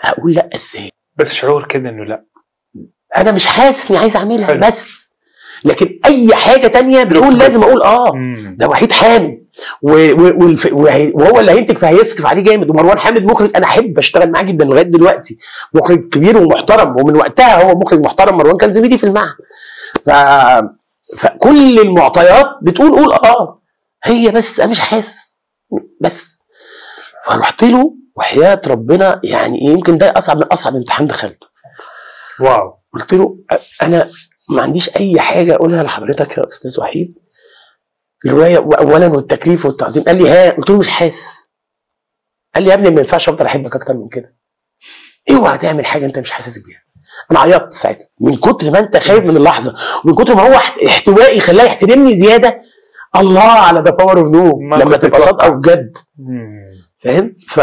[0.00, 2.24] هقول لأ إزاي؟ بس شعور كده إنه لأ.
[3.16, 4.46] أنا مش حاسس إني عايز أعملها.
[4.46, 4.60] حلو.
[4.60, 5.10] بس
[5.64, 8.12] لكن أي حاجة تانية بتقول لازم أقول آه.
[8.56, 9.39] ده وحيد حامد
[9.82, 12.70] وهو اللي هينتج فهيصرف عليه جامد.
[12.70, 15.38] ومروان حامد مخرج أنا أحب أشتغل معاه جدا لغاية دلوقتي.
[15.74, 19.34] مخرج كبير ومحترم ومن وقتها هو مخرج محترم مروان كان زميلي في المعهد.
[20.06, 20.10] ف...
[21.18, 23.60] فكل المعطيات بتقول قول آه
[24.04, 25.38] هي بس أنا مش حاسس.
[26.00, 26.38] بس.
[27.26, 31.46] فرحت له وحياة ربنا يعني إيه، يمكن ده أصعب من أصعب امتحان دخلته.
[32.40, 32.74] wow.
[32.94, 33.36] قلت له
[33.82, 34.06] أنا
[34.50, 37.18] ما عنديش أي حاجة أقولها لحضرتك يا أستاذ وحيد.
[38.26, 40.02] الروايه اولا والتكليف والتعظيم.
[40.04, 41.50] قال لي ها؟ قلت له مش حاسس.
[42.54, 44.36] قال لي يا ابني ما ينفعش أفضل أحبك أكتر من كده.
[45.30, 46.82] اوعى تعمل حاجة أنت مش حاسس بيها.
[47.30, 48.06] أنا عيطت ساعتها.
[48.20, 52.16] من كتر ما أنت خايف من اللحظة ومن كتر ما هو احت- احتوائي خلاه يحترمني
[52.16, 52.60] زيادة
[53.16, 55.20] الله على the power of no ما لما تبقى.
[55.20, 55.92] صادقة بجد.
[57.04, 57.60] فاهم؟ ف...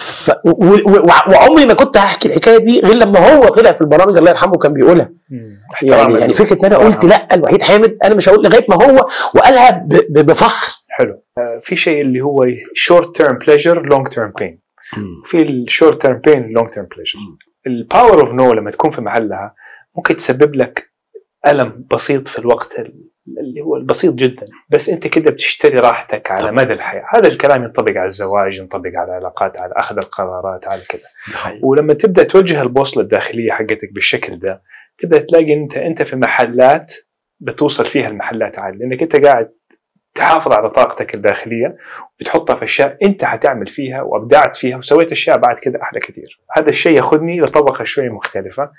[0.00, 0.30] ف...
[0.44, 0.50] و...
[0.50, 1.06] و...
[1.30, 4.72] وعمري ما كنت هحكي الحكاية دي غير لما هو طلع في البرامج الله يرحمه كان
[4.72, 5.10] بيقولها.
[5.82, 6.34] يعني يعني.
[6.34, 7.04] فكرة إن أنا قلت.
[7.04, 9.88] لأ الوحيد حامد أنا مش هقول لغاية ما هو وقالها ب...
[10.10, 10.26] ب...
[10.26, 10.72] بفخر.
[10.90, 11.22] حلو.
[11.38, 14.60] آه، في شيء اللي هو short term pleasure long term pain
[15.24, 17.18] في ال short term pain long term pleasure
[17.66, 19.54] ال power of no لما تكون في محلها
[19.96, 20.90] ممكن تسبب لك
[21.46, 24.46] ألم بسيط في الوقت ال- اللي هو البسيط جدا.
[24.70, 26.52] بس أنت كده بتشتري راحتك على طبعا.
[26.52, 27.04] مدى الحياة.
[27.14, 31.08] هذا الكلام ينطبق على الزواج ينطبق على العلاقات على أخذ القرارات على كذا.
[31.64, 34.62] ولما تبدأ توجه البوصلة الداخلية حقتك بالشكل ده
[34.98, 36.94] تبدأ تلاقي أنت أنت في محلات
[37.40, 39.50] بتوصل فيها المحلات عاليه لأنك أنت قاعد
[40.14, 41.72] تحافظ على طاقتك الداخلية
[42.14, 46.40] وبتحطها في أشياء أنت حتعمل فيها وأبدعت فيها وسويت أشياء بعد كده أحلى كثير.
[46.56, 48.70] هذا الشيء ياخذني لطبقة شوي مختلفة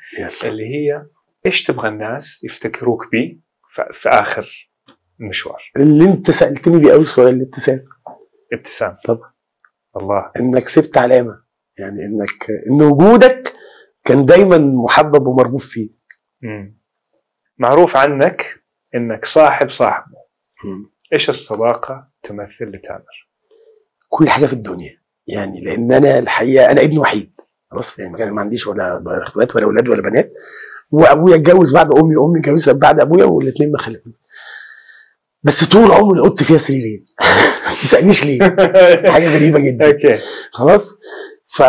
[0.44, 1.04] اللي هي
[1.46, 3.51] إيش تبغى الناس يفتكروك بيه؟
[3.94, 4.72] في آخر
[5.22, 7.86] المشوار اللي انت سألتني بيه قوي سؤال الابتسام
[8.54, 8.96] ابتسام.
[9.06, 9.34] طبعا.
[9.98, 10.32] الله.
[10.40, 11.44] إنك سبت علامة
[11.80, 13.54] يعني إنك إن وجودك
[14.06, 15.90] كان دايما محبب ومرغوب فيه.
[16.42, 16.82] مم.
[17.58, 18.64] معروف عنك
[18.96, 20.18] إنك صاحب صاحبه.
[21.14, 23.30] إيش الصداقة تمثل لتامر؟
[24.10, 25.02] كل حاجة في الدنيا.
[25.28, 27.34] يعني لأن أنا الحقيقة أنا ابن وحيد.
[27.72, 30.34] خلاص يعني ما عنديش ولا إخوات ولا أولاد ولا بنات.
[30.92, 34.12] وابويا اتجوز بعد أمي وأمي اتجوزت بعد أبويا والاثنين ما خلفوا
[35.44, 37.06] بس طول عمري اوضتي فيها سريرين.
[37.68, 38.40] ما تسألنيش ليه.
[39.12, 40.20] حاجة غريبة جدا.
[40.52, 40.92] خلاص؟
[41.48, 41.62] ف...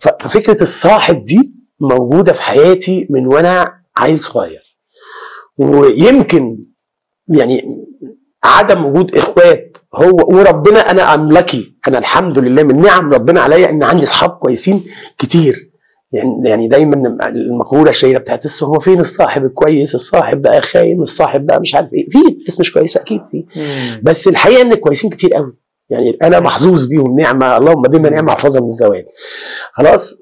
[0.00, 0.08] ف...
[0.20, 4.60] ففكرة الصاحب دي موجودة في حياتي من وأنا عيل صغير.
[5.58, 6.58] ويمكن
[7.28, 7.86] يعني
[8.44, 13.82] عدم وجود إخوات هو وربنا أنا املكي أنا الحمد لله من نعم ربنا عليا إن
[13.82, 14.84] عندي أصحاب كويسين
[15.18, 15.69] كتير.
[16.12, 21.60] يعني يعني دايما المقولة الشهيرة بتاعت هو فين الصاحب الكويس؟ الصاحب بقى خاين الصاحب بقى
[21.60, 22.10] مش عارف إيه.
[22.10, 23.44] في ناس مش كويسة أكيد في.
[24.02, 25.56] بس الحقيقة إن كويسين كتير قوي.
[25.90, 29.04] يعني أنا محظوظ بيهم نعمة اللهم ديما نعمه احفظها من الزوال
[29.72, 30.14] خلاص؟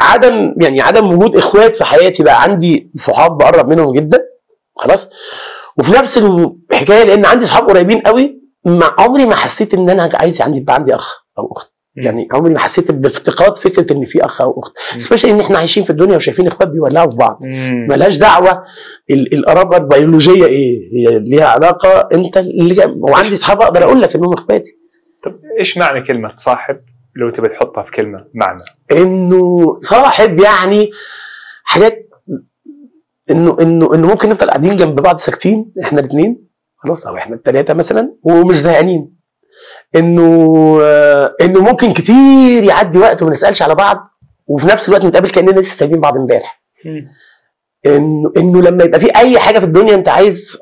[0.00, 4.18] عدم يعني عدم وجود إخوات في حياتي بقى عندي صحاب بقرب منهم جدا.
[4.76, 5.08] خلاص؟
[5.78, 6.18] وفي نفس
[6.72, 10.74] الحكاية لأن عندي صحاب قريبين قوي ما عمري ما حسيت إن أنا عايز عندي يبقى
[10.74, 11.72] عندي أخ أو أخت.
[12.04, 14.72] يعني عمري ما حسيت بافتقاد فكرة ان في أخ أو أخت.
[14.98, 17.38] سبيشالي إن إحنا عايشين في الدنيا وشايفين إخوات بيولعوا في بعض.
[17.88, 18.64] ملهاش دعوة.
[19.10, 22.08] ال- القرابه البيولوجية إيه؟ هي ليها علاقة.
[22.12, 24.72] أنت اللي وعندي اصحاب أقدر أقول لك إنهم إخواتي.
[25.24, 26.80] طب إيش معنى كلمة صاحب
[27.16, 28.58] لو تبي تحطها في كلمة معنى؟
[28.92, 30.90] إنه صاحب يعني
[31.64, 32.08] حاجات
[33.30, 36.46] انه انه إنه ممكن نفضل قاعدين جنب بعض ساكتين إحنا الاثنين
[36.76, 39.19] خلاص أو إحنا الثلاثه مثلا ومش زهقانين.
[39.96, 43.96] إنه آه، إنه ممكن كتير يعدي وقت وما نسألش على بعض
[44.46, 46.62] وفي نفس الوقت نتقابل كأننا لسه سايبين بعض امبارح.
[47.86, 50.58] إنه إنه لما يبقى في أي حاجة في الدنيا أنت عايز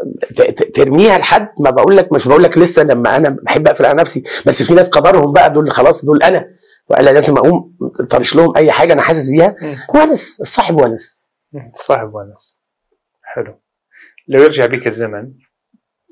[0.75, 4.25] ترميها لحد ما بقول لك مش بقول لك لسه لما أنا بحب أقفل على نفسي
[4.47, 6.45] بس في ناس قدرهم بقى دول خلاص دول أنا.
[6.91, 7.77] وأنا لازم أقوم
[8.11, 9.55] طرش لهم أي حاجة أنا حاسس بيها.
[9.95, 11.29] ونس الصاحب ونس.
[11.75, 12.61] صاحب ونس.
[13.23, 13.61] حلو.
[14.29, 15.33] لو يرجع بك الزمن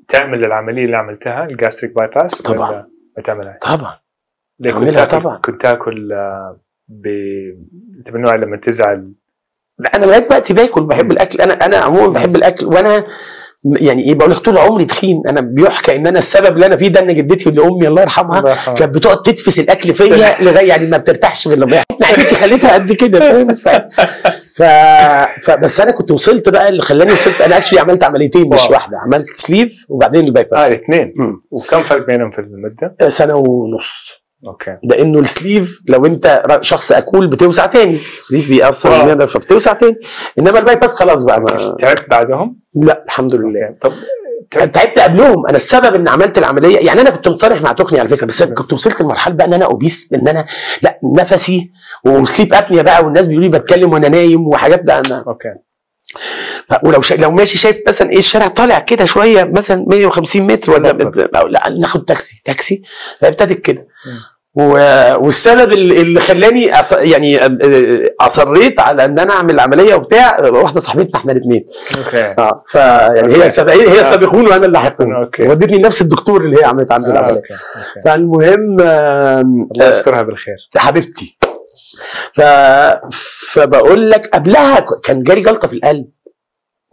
[0.07, 2.87] تعمل العملية اللي عملتها ال gastric bypass طبعاً.
[3.25, 3.99] تعملها؟ طبعا
[4.59, 5.37] ليه كنت تاكل طبعاً.
[5.37, 7.07] كنت تاكل آه، ب
[7.97, 9.13] انت من النوع لما تزعل
[9.79, 13.05] لا أنا لغاية دلوقتي باكل بحب الأكل أنا أنا عموما بحب الأكل وأنا
[13.65, 16.87] يعني إيه بقول لك طول عمري تخين أنا بيحكى إن أنا السبب اللي أنا فيه
[16.87, 18.55] ده إن جدتي اللي أمي الله يرحمها.
[18.73, 23.19] كانت بتقعد تدفس الأكل فيا لغاية يعني ما بترتاحش غير لما معدتي خليتها قد كده
[23.19, 23.53] فاهم
[24.55, 24.63] ف...
[25.45, 28.69] فبس أنا كنت وصلت بقى اللي خلاني وصلت أنا actually عملت عمليتين مش.
[28.69, 31.41] واحدة عملت sleeve وبعدين ال by آه pass الاثنين مم.
[31.51, 34.77] وكم فرق بينهم في المده؟ سنة ونص okay.
[34.83, 37.95] لأنه ال sleeve لو انت شخص اكول بتوسع تاني.
[38.13, 39.01] ال sleeve بيأثر.
[39.01, 39.95] المعده فبتوسع تاني.
[40.39, 43.75] إنما ال bypass خلاص بقى ما تعبت بعدهم؟ لا الحمد لله.
[43.81, 43.91] طب
[44.51, 45.47] تعبت تعبت قبلهم.
[45.47, 48.73] أنا السبب إن عملت العملية يعني أنا كنت متصالح مع تخني على فكرة بس كنت
[48.73, 50.45] وصلت لمرحلة بقى إن أنا obese إن أنا
[50.81, 51.71] لا نفسي
[52.05, 55.49] و sleep apnea بقى والناس بيقولوا لي بتكلم وأنا نايم وحاجات بقى أنا okay.
[56.83, 57.15] ولو شا...
[57.15, 60.91] لو ماشي شايف مثلا إيه الشارع طالع كده شوية مثلا 150 متر ولا
[61.49, 62.41] لا ناخد تاكسي.
[62.45, 62.81] تاكسي
[63.21, 63.87] فابتدت كده.
[64.55, 66.93] والسبب اللي اللي خلاني أص...
[66.93, 67.39] يعني
[68.19, 71.65] أصريت على إن أنا أعمل العملية وبتاع واحدة صاحبتنا إحنا الاثنين
[71.97, 72.23] okay.
[72.37, 73.43] آه فيعني.
[73.43, 74.01] هي سبقين هي آه.
[74.01, 75.47] السابقون وأنا اللاحقون okay.
[75.47, 77.53] ودتني نفس الدكتور اللي هي عملت عنده آه، العملية okay.
[78.05, 80.55] فالمهم الله آه، يذكرها بالخير.
[80.77, 81.36] حبيبتي.
[82.35, 82.41] ف...
[83.53, 86.11] فبقول لك قبلها كان جالي جلطة في القلب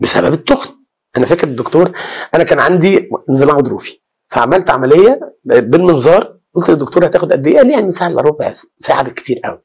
[0.03, 0.75] بسبب التخن.
[1.17, 1.93] أنا فاكر الدكتور
[2.35, 7.73] أنا كان عندي انزلاق غضروفي فعملت عملية بالمنظار قلت للدكتور هتاخد قد إيه؟ قال لي
[7.73, 9.63] يعني ساعة إلا ربع ساعة بالكتير قوي.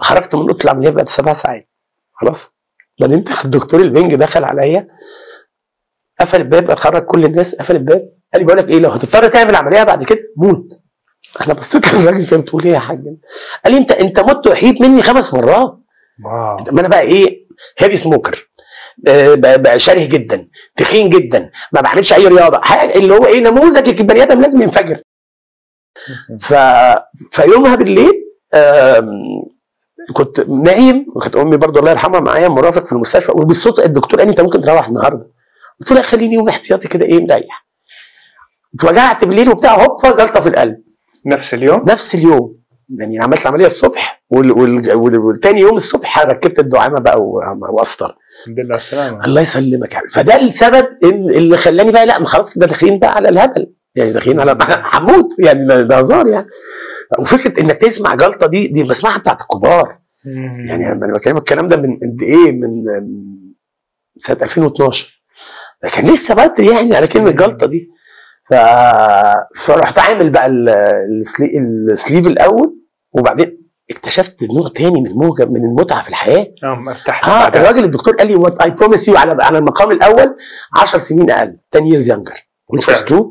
[0.00, 1.70] خرجت من اوضه العملية بعد سبع ساعات.
[2.12, 2.56] خلاص.
[3.00, 4.88] بعدين الدكتور البنج دخل عليا
[6.20, 8.12] قفل الباب خرج كل الناس قفل الباب.
[8.32, 10.68] قال لي بقول لك إيه لو هتضطر تعمل عملية بعد كده موت.
[11.44, 12.98] أنا بصيت للراجل كان بتقول إيه يا حاج؟
[13.64, 15.78] قال لي أنت أنت مت وحيد مني خمس مرات.
[16.24, 16.56] واو.
[16.72, 17.46] ما أنا بقى إيه
[17.78, 18.48] هيفي سموكر
[19.08, 23.88] آه، بقى شره جدا تخين جدا ما بعملش أي رياضة حاجة اللي هو إيه نموذج
[24.00, 25.00] البني آدم لازم ينفجر.
[26.40, 26.54] ف...
[27.30, 28.12] فيومها بالليل
[30.14, 34.30] كنت نايم وكانت أمي برضو الله يرحمها معايا مرافق في المستشفى وبالصوت الدكتور قال لي
[34.30, 35.30] أنت ممكن تروح النهارده.
[35.80, 37.66] قلت له خليني يوم احتياطي كده إيه مريح.
[38.74, 40.76] اتوجعت بالليل وبتاع هوبا جلطة في القلب.
[41.26, 42.56] نفس اليوم؟ نفس اليوم.
[42.98, 48.16] يعني عملت العملية الصبح وال- وال- وال- والتاني يوم الصبح ركبت الدعامة بقى و- واسطر
[48.40, 50.12] الحمد لله على السلامه الله يسلمك حبيبي.
[50.12, 50.86] فده السبب
[51.36, 53.72] اللي خلاني بقى لا ما خلاص كده داخلين بقى على الهبل.
[53.94, 54.58] يعني داخلين على
[54.94, 56.46] هموت يعني ده- هزار يعني.
[57.18, 59.98] وفكرة إنك تسمع جلطة دي دي بسمعها بتاعت الكبار.
[60.68, 63.26] يعني أنا بكلمك الكلام ده من قد إيه؟ من من
[64.18, 65.22] سنة 2012
[65.94, 67.90] كان لسه بدري يعني على كلمة جلطه دي.
[68.50, 68.54] ف...
[69.60, 70.68] فرحت عامل بقى ال-
[71.20, 71.58] ال slee...
[71.92, 72.76] ال sleeve الأول
[73.12, 77.48] وبعدين اكتشفت نوع تاني من موجه من المتعة في الحياة آه ارتحت آه.
[77.48, 80.36] الراجل الدكتور قال لي what I promise you على على المقام الأول
[80.74, 82.34] 10 سنين أقل 10 years younger
[82.72, 83.06] which was وفعلا.
[83.06, 83.24] true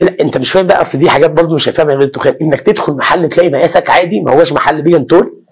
[0.00, 2.92] لا أنت مش فاهم بقى أصل دي حاجات برضه مش هيفهمها غير الدخان إنك تدخل
[2.92, 5.44] محل تلاقي مقاسك عادي ما هوش محل big and tall.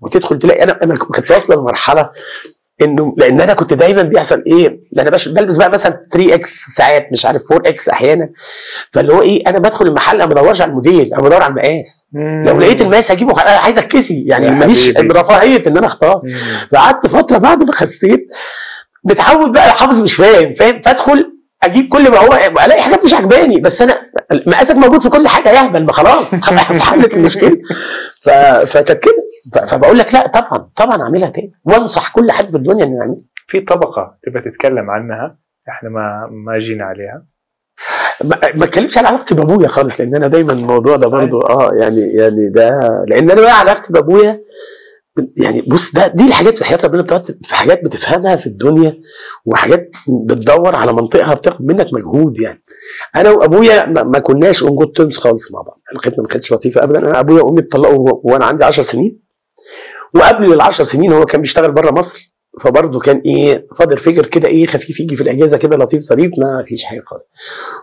[0.00, 2.10] وتدخل تلاقي أنا أنا كنت واصله لمرحلة
[2.82, 7.08] إنه لأن أنا كنت دايما بيحصل إيه؟ أنا بش- بلبس بقى مثلا 3 X ساعات
[7.12, 8.28] مش عارف 4 X أحيانا.
[8.90, 12.08] فاللي هو إيه؟ أنا بدخل المحل أنا ما بدورش على الموديل أنا بدور على المقاس.
[12.46, 14.90] لو لقيت المقاس هجيبه أنا عايز اتكسي يعني ماليش.
[14.98, 16.20] رفاهية إن أنا أختار.
[16.72, 18.28] فقعدت فترة بعد ما خسيت
[19.04, 21.32] متعود بقى حافظ مش فاهم فاهم؟ فأدخل
[21.62, 22.32] أجيب كل ما هو
[22.64, 24.10] الاقي حاجات مش عجباني بس أنا
[24.46, 26.34] مقاسك موجود في كل حاجة يهبل ما خلاص.
[26.52, 27.56] اتحلت المشكلة.
[28.66, 29.66] فكانت كده.
[29.66, 31.52] فبقول لك لا طبعا طبعا اعملها تاني.
[31.64, 33.22] وانصح كل حد في الدنيا إنه يعملها.
[33.48, 35.38] في طبقة تبغى تتكلم عنها
[35.68, 37.24] إحنا ما ما جينا عليها؟
[38.24, 42.00] ما ما اتكلمش على علاقتي بأبويا خالص لأن أنا دايما الموضوع ده برضو آه يعني
[42.00, 42.70] يعني ده
[43.08, 44.40] لأن أنا بقى علاقتي بأبويا
[45.42, 49.00] يعني بص ده دي الحاجات وحياه ربنا بتقعد في حاجات بتفهمها في الدنيا
[49.44, 49.90] وحاجات
[50.26, 52.62] بتدور على منطقها بتاخد منك مجهود يعني.
[53.16, 55.80] أنا وأبويا ما, كناش on good terms خالص مع بعض.
[55.90, 56.98] علاقتنا ما كانتش لطيفة ابدا.
[56.98, 59.20] أنا أبويا وأمي اتطلقوا وأنا عندي 10 سنين.
[60.14, 64.48] وقبل ال 10 سنين هو كان بيشتغل بره مصر فبرضه كان إيه فاضل فيجر كده
[64.48, 67.30] إيه خفيف يجي في الأجازة كده لطيف ظريف ما فيش حاجة خالص.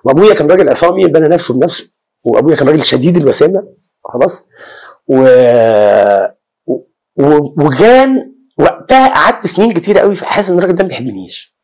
[0.03, 1.85] وأبويا كان راجل عصامي بنى نفسه بنفسه
[2.23, 3.63] وأبويا كان راجل شديد الوسامة
[4.03, 4.47] خلاص.
[5.07, 5.27] و...
[7.65, 11.57] وكان وقتها قعدت سنين كتيرة قوي حاسس إن الراجل ده ما بيحبنيش؟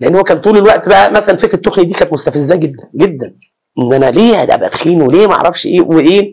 [0.00, 3.34] لأن هو كان طول الوقت بقى مثلا فكرة التخن دي كانت مستفزة جدا جدا.
[3.78, 6.32] إن أنا ليه ابقى تخين وليه ما أعرفش إيه وإيه؟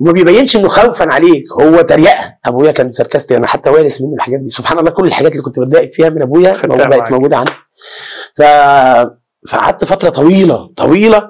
[0.00, 2.36] وما بيبينش إنه خوفا عليك هو تريقة.
[2.46, 4.48] أبويا كان ساركاستي أنا حتى وارث منه الحاجات دي.
[4.48, 7.12] سبحان الله كل الحاجات اللي كنت بتضايق فيها من أبويا بقت.
[7.12, 7.52] موجودة عندي.
[8.36, 8.42] ف
[9.50, 11.28] فقعدت فترة طويلة طويلة.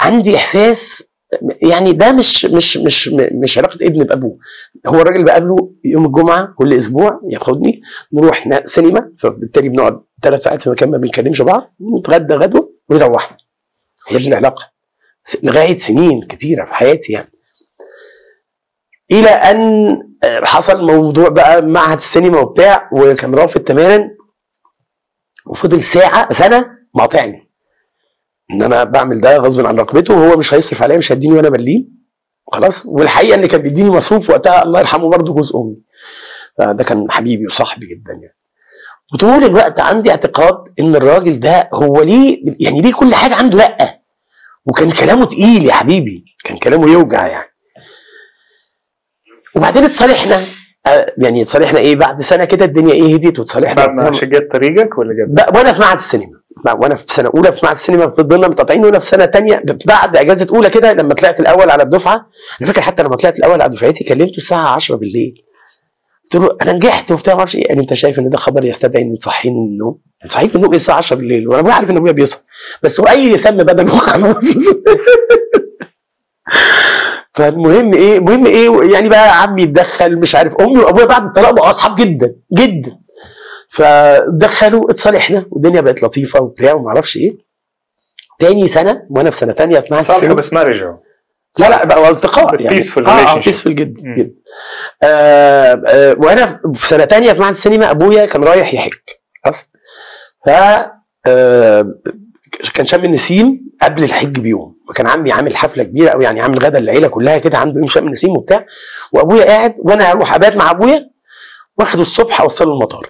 [0.00, 1.09] عندي إحساس
[1.62, 3.08] يعني ده مش مش مش
[3.42, 4.38] مش علاقة ابن بأبوه.
[4.86, 10.70] هو الراجل بقابله يوم الجمعة كل أسبوع ياخدني نروح سينما فبالتالي بنقعد ثلاث ساعات في
[10.70, 13.36] مكان ما بنكلمش بعض نتغدى غدوة ويروحنا.
[14.08, 14.72] هي دي العلاقة.
[15.42, 17.32] لغاية سنين كتيرة في حياتي يعني.
[19.12, 19.88] إلى أن
[20.24, 24.10] آه، حصل موضوع بقى معهد السينما وبتاع وكان رافض تماما
[25.46, 27.49] وفضل ساعة سنة مقاطعني.
[28.52, 32.00] إن أنا بعمل ده غصب عن رغبته وهو مش هيصرف عليا مش هيديني وأنا مليم.
[32.52, 35.76] خلاص؟ والحقيقة إن كان بيديني مصروف وقتها الله يرحمه برضه جوز أمي.
[36.58, 38.36] فده كان حبيبي وصاحبي جدا يعني.
[39.14, 44.00] وطول الوقت عندي اعتقاد إن الراجل ده هو ليه يعني ليه كل حاجة عنده لأ.
[44.66, 46.24] وكان كلامه تقيل يا حبيبي.
[46.44, 47.48] كان كلامه يوجع يعني.
[49.56, 50.44] وبعدين اتصالحنا.
[50.86, 53.86] آه، يعني اتصالحنا إيه؟ بعد سنة كده الدنيا إيه؟ هديت واتصالحنا.
[53.86, 54.12] بعد ما.
[54.12, 56.39] شقيت طريقك ولا؟ بقى وأنا في معهد السينما.
[56.66, 60.46] وأنا في سنة أولى في معهد السينما فضلنا متقاطعين وأنا في سنة تانية بعد إجازة
[60.56, 62.26] أولى كده لما طلعت الأول على الدفعة.
[62.60, 65.42] أنا فاكر حتى لما طلعت الأول على دفعتي كلمته الساعة 10 بالليل.
[66.24, 67.68] قلت له أنا نجحت وبتاع ما أعرفش إيه.
[67.68, 70.74] قال لي أنت شايف إن ده خبر يستدعي ان تصحيني من النوم صحيت من النوم
[70.74, 71.48] الساعة 10 بالليل.
[71.48, 72.40] وأنا ابويا عارف إن أبويا بيصحى.
[72.82, 74.44] بس هو اي سم بدل خلاص.
[77.34, 80.54] فالمهم إيه المهم إيه يعني بقى عمي اتدخل مش عارف.
[80.54, 82.98] أمي وأبويا بعد الطلاق بقوا أصحاب جدا جدا.
[83.70, 87.36] فدخلوا اتصالحنا والدنيا بقت لطيفة وبتاع وما أعرفش إيه.
[88.38, 90.96] تاني سنة وأنا في سنة تانية في معهد صالحوا بس ما رجعوا.
[91.58, 92.82] لا لا بقوا أصدقاء يعني.
[92.82, 93.44] Peaceful آه relationship.
[93.44, 94.02] بيسفل جدا.
[94.18, 94.34] جدا.
[95.02, 98.92] آه آه وأنا في سنة تانية في معهد السينما أبويا كان رايح يحج.
[99.44, 99.64] خلاص؟
[100.46, 100.50] ف
[101.26, 101.94] آه
[102.74, 104.76] كان شم النسيم قبل الحج بيوم.
[104.88, 108.06] وكان عمي عامل حفلة كبيرة قوي يعني عامل غدا العيلة كلها كده عنده يوم شم
[108.06, 108.66] النسيم وبتاع.
[109.12, 111.10] وأبويا قاعد وأنا هروح أبات مع أبويا
[111.78, 113.06] واخده الصبح أوصله المطار.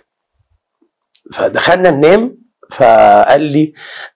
[1.35, 2.39] فدخلنا ننام
[2.73, 3.73] فقال لي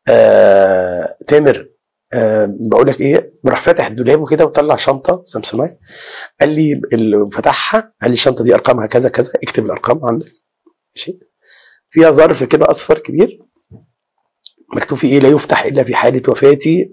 [0.09, 1.69] آه تامر
[2.13, 5.79] آه بقول لك إيه راح فاتح الدولاب وكده وطلع شنطة سامسونايت
[6.41, 6.81] قال لي
[7.33, 10.33] فتحها قال لي الشنطة دي أرقامها كذا كذا اكتب الأرقام عندك.
[10.97, 11.19] ماشي.
[11.91, 13.39] فيها ظرف كده أصفر كبير.
[14.77, 16.91] مكتوب فيه إيه لا يفتح إلا في حالة وفاتي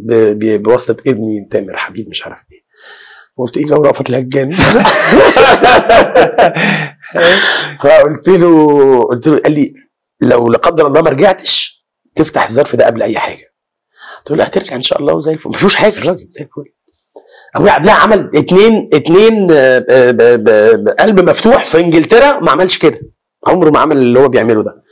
[0.63, 2.61] بواسطة ابني تامر حبيب مش عارف إيه.
[3.37, 4.51] قلت إيه جو رأفت الهجان
[7.81, 9.73] فقلت له قلت له قال لي
[10.21, 13.53] لو لا قدر الله ما رجعتش تفتح الظرف ده قبل أي حاجة.
[14.25, 15.49] قلت له هترجع إن شاء الله وزي الفل.
[15.49, 16.63] ما فيهوش حاجة الراجل زي الفل.
[17.55, 22.77] أبويا قبلها عمل اتنين اتنين آه، آه، ب- ب- بقلب مفتوح في إنجلترا ما عملش
[22.77, 22.99] كده.
[23.47, 24.83] عمره ما عمل اللي هو بيعمله ده.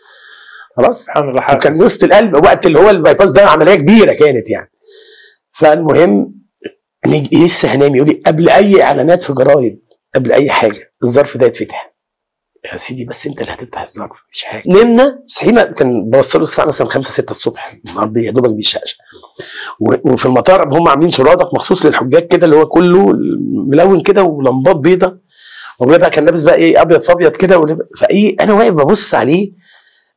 [0.78, 4.50] خلاص؟ سبحان الله كان وسط القلب وقت اللي هو ال bypass ده عملية كبيرة كانت
[4.50, 4.72] يعني.
[5.52, 6.36] فالمهم
[7.08, 9.82] نيجي لسه هنام يقول لي قبل أي إعلانات في جرايد
[10.16, 11.96] قبل أي حاجة الظرف ده يتفتح.
[12.72, 14.64] يا سيدي بس انت اللي هتفتح الظرف مش حاجة.
[14.68, 18.98] نمنا صحينا كان بوصله الساعة مثلا 5 6 الصبح النهار يا دوبك بيشقشق
[19.80, 23.06] وفي المطار هم عاملين سرادق مخصوص للحجاج كده اللي هو كله
[23.68, 25.18] ملون كده ولمبات بيضة.
[25.80, 29.52] وابويا بقى كان لابس بقى إيه أبيض في أبيض كده فإيه أنا واقف ببص عليه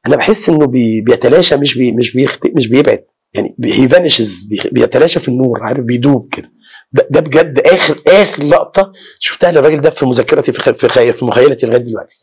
[0.06, 3.04] أنا بحس إنه بي بيتلاشى مش بي مش بيخت مش بيبعد.
[3.34, 6.52] يعني he vanishes بيتلاشى في النور عارف بيدوب كده.
[6.92, 11.12] ده, ده بجد آخر آخر لقطة شفتها للراجل ده في مذاكرتي في في.
[11.12, 12.16] في مخيلتي لغاية دلوقتي.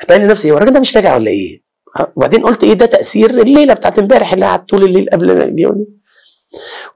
[0.00, 1.60] رحت قايل لنفسي هو الراجل ده مش راجع ولا إيه؟
[1.96, 5.74] ها؟ وبعدين قلت إيه ده تأثير الليلة بتاعت امبارح اللي قعدت طول الليل قبل لي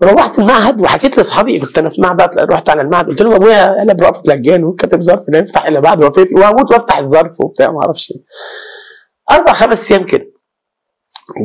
[0.00, 4.02] وروحت المعهد وحكيت لأصحابي كنت أنا في معهد رحت على المعهد قلت لهم أبويا قلب
[4.02, 8.10] رأفت لجان وكاتب ظرف لا يفتح إلا بعد وفاتي وهموت وأفتح الظرف وبتاع ما أعرفش
[8.12, 8.22] إيه
[9.36, 10.32] أربع خمس أيام كده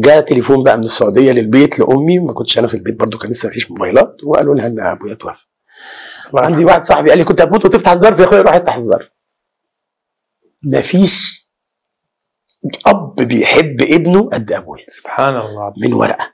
[0.03, 3.49] جاء تليفون بقى من السعودية للبيت لأمي ما كنتش أنا في البيت برضو كان لسه
[3.49, 5.41] مفيش موبايلات وقالوا لها ان أبويا توفى
[6.35, 9.09] عندي واحد صاحبي قال لي كنت هتموت وتفتح الظرف يا أخويا روح افتح الظرف
[10.63, 11.46] مفيش
[12.85, 15.73] اب بيحب ابنه قد ابويا سبحان الله.
[15.83, 16.33] من ورقة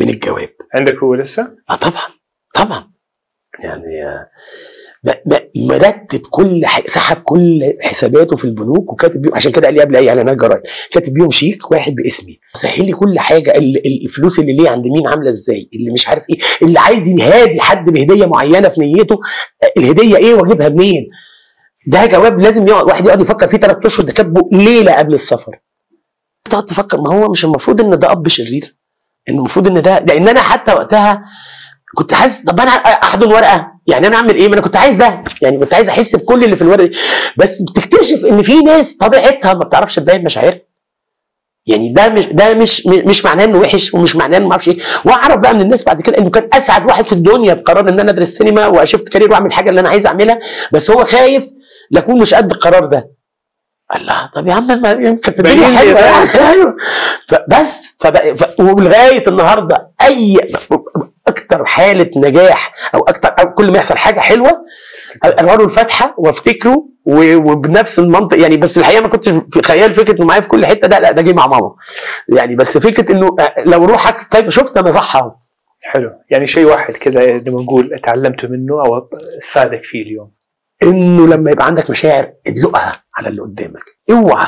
[0.00, 0.48] من الجواب.
[0.74, 2.02] عندك هو لسه؟ آه طبعا
[2.54, 2.88] طبعا.
[3.64, 4.30] يعني آه،
[5.56, 10.08] مرتب كل سحب كل حساباته في البنوك وكاتب بيهم عشان كده قال لي قبل أي
[10.08, 12.38] إعلانات جرايد كاتب بيهم شيك واحد باسمي.
[12.54, 16.08] سهل لي كل حاجة ال- ال- الفلوس اللي ليه عند مين عاملة إزاي اللي مش
[16.08, 19.18] عارف إيه اللي عايز يهادي حد بهدية معينة في نيته
[19.62, 21.08] آه، الهدية إيه وأجيبها منين؟
[21.86, 25.58] ده جواب لازم يقعد واحد يقعد يفكر فيه ثلاث أشهر ده كاتبه ليلة قبل السفر.
[26.44, 28.76] تقعد تفكر ما هو مش المفروض إن ده أب شرير؟
[29.28, 31.24] إن المفروض إن ده لأن أنا حتى وقتها
[31.96, 35.22] كنت حاسس طب أنا احضن ورقه يعني أنا أعمل إيه؟ ما أنا كنت عايز ده
[35.42, 36.96] يعني كنت عايز أحس بكل اللي في الورقة دي.
[37.36, 40.60] بس بتكتشف إن في ناس طبيعتها ما بتعرفش تبين مشاعرها.
[41.66, 44.78] يعني ده مش ده مش مش معناه إنه وحش ومش معناه إنه ما أعرفش إيه.
[45.04, 48.10] وأعرف بقى من الناس بعد كده إنه كان أسعد واحد في الدنيا بقرار إن أنا
[48.10, 50.38] أدرس سينما واشفت كارير وأعمل حاجة اللي أنا عايز أعملها.
[50.72, 51.46] بس هو خايف
[51.90, 53.10] لأكون مش قد القرار ده.
[53.96, 56.00] الله طب يا عم ما كانت الدنيا حلوة.
[56.00, 56.74] يعني.
[57.28, 58.60] فبس فبقى ف...
[58.60, 60.36] ولغاية النهارده أي
[61.26, 64.64] أكتر حالة نجاح أو أكتر أو كل ما يحصل حاجة حلوة
[65.24, 70.40] اقرا الفاتحه وافتكره وبنفس المنطق يعني بس الحقيقة ما كنتش في خيال فكرة إنه معايا
[70.40, 71.74] في كل حتة ده لا ده جه مع ماما.
[72.36, 73.36] يعني بس فكرة إنه
[73.66, 75.32] لو روحك كيف شفت أنا صح أهو.
[75.82, 76.10] حلو.
[76.30, 79.08] يعني شيء واحد كذا لما نقول تعلمته منه أو
[79.48, 80.30] فادك فيه اليوم.
[80.82, 83.84] إنه لما يبقى عندك مشاعر ادلقها على اللي قدامك.
[84.12, 84.46] اوعى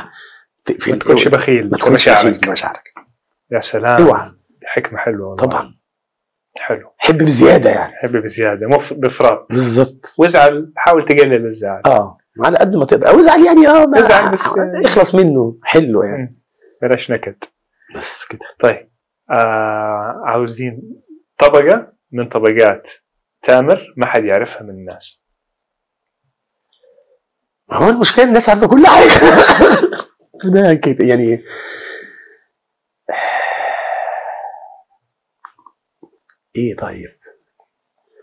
[0.64, 1.28] تقفل ما تكونش.
[1.28, 2.92] بخيل ما تكونش بخيل بمشاعرك بمشاعرك
[3.50, 4.02] يا سلام.
[4.06, 4.32] اوعى.
[4.64, 5.36] حكمة حلوة والله.
[5.46, 5.74] طبعا.
[6.60, 6.92] حلو.
[6.98, 7.92] حب بزيادة يعني.
[7.96, 12.18] حب بزيادة مو بافراط بالظبط وازعل حاول تقلل الزعل آه.
[12.44, 13.08] على قد ما تقدر.
[13.08, 15.58] أو ازعل يعني آه ما- ازعل بس- اخلص منه.
[15.62, 16.42] حلو يعني.
[16.82, 17.36] بلاش نكد.
[17.96, 18.46] بس كده.
[18.60, 18.90] طيب.
[19.30, 20.82] آه عاوزين
[21.38, 22.90] طبقة من طبقات
[23.42, 25.21] تامر ما حد يعرفها من الناس.
[27.72, 29.10] هو المشكلة الناس عارفة كل حاجة.
[30.44, 31.42] أنا كده يعني.
[36.56, 37.10] إيه طيب؟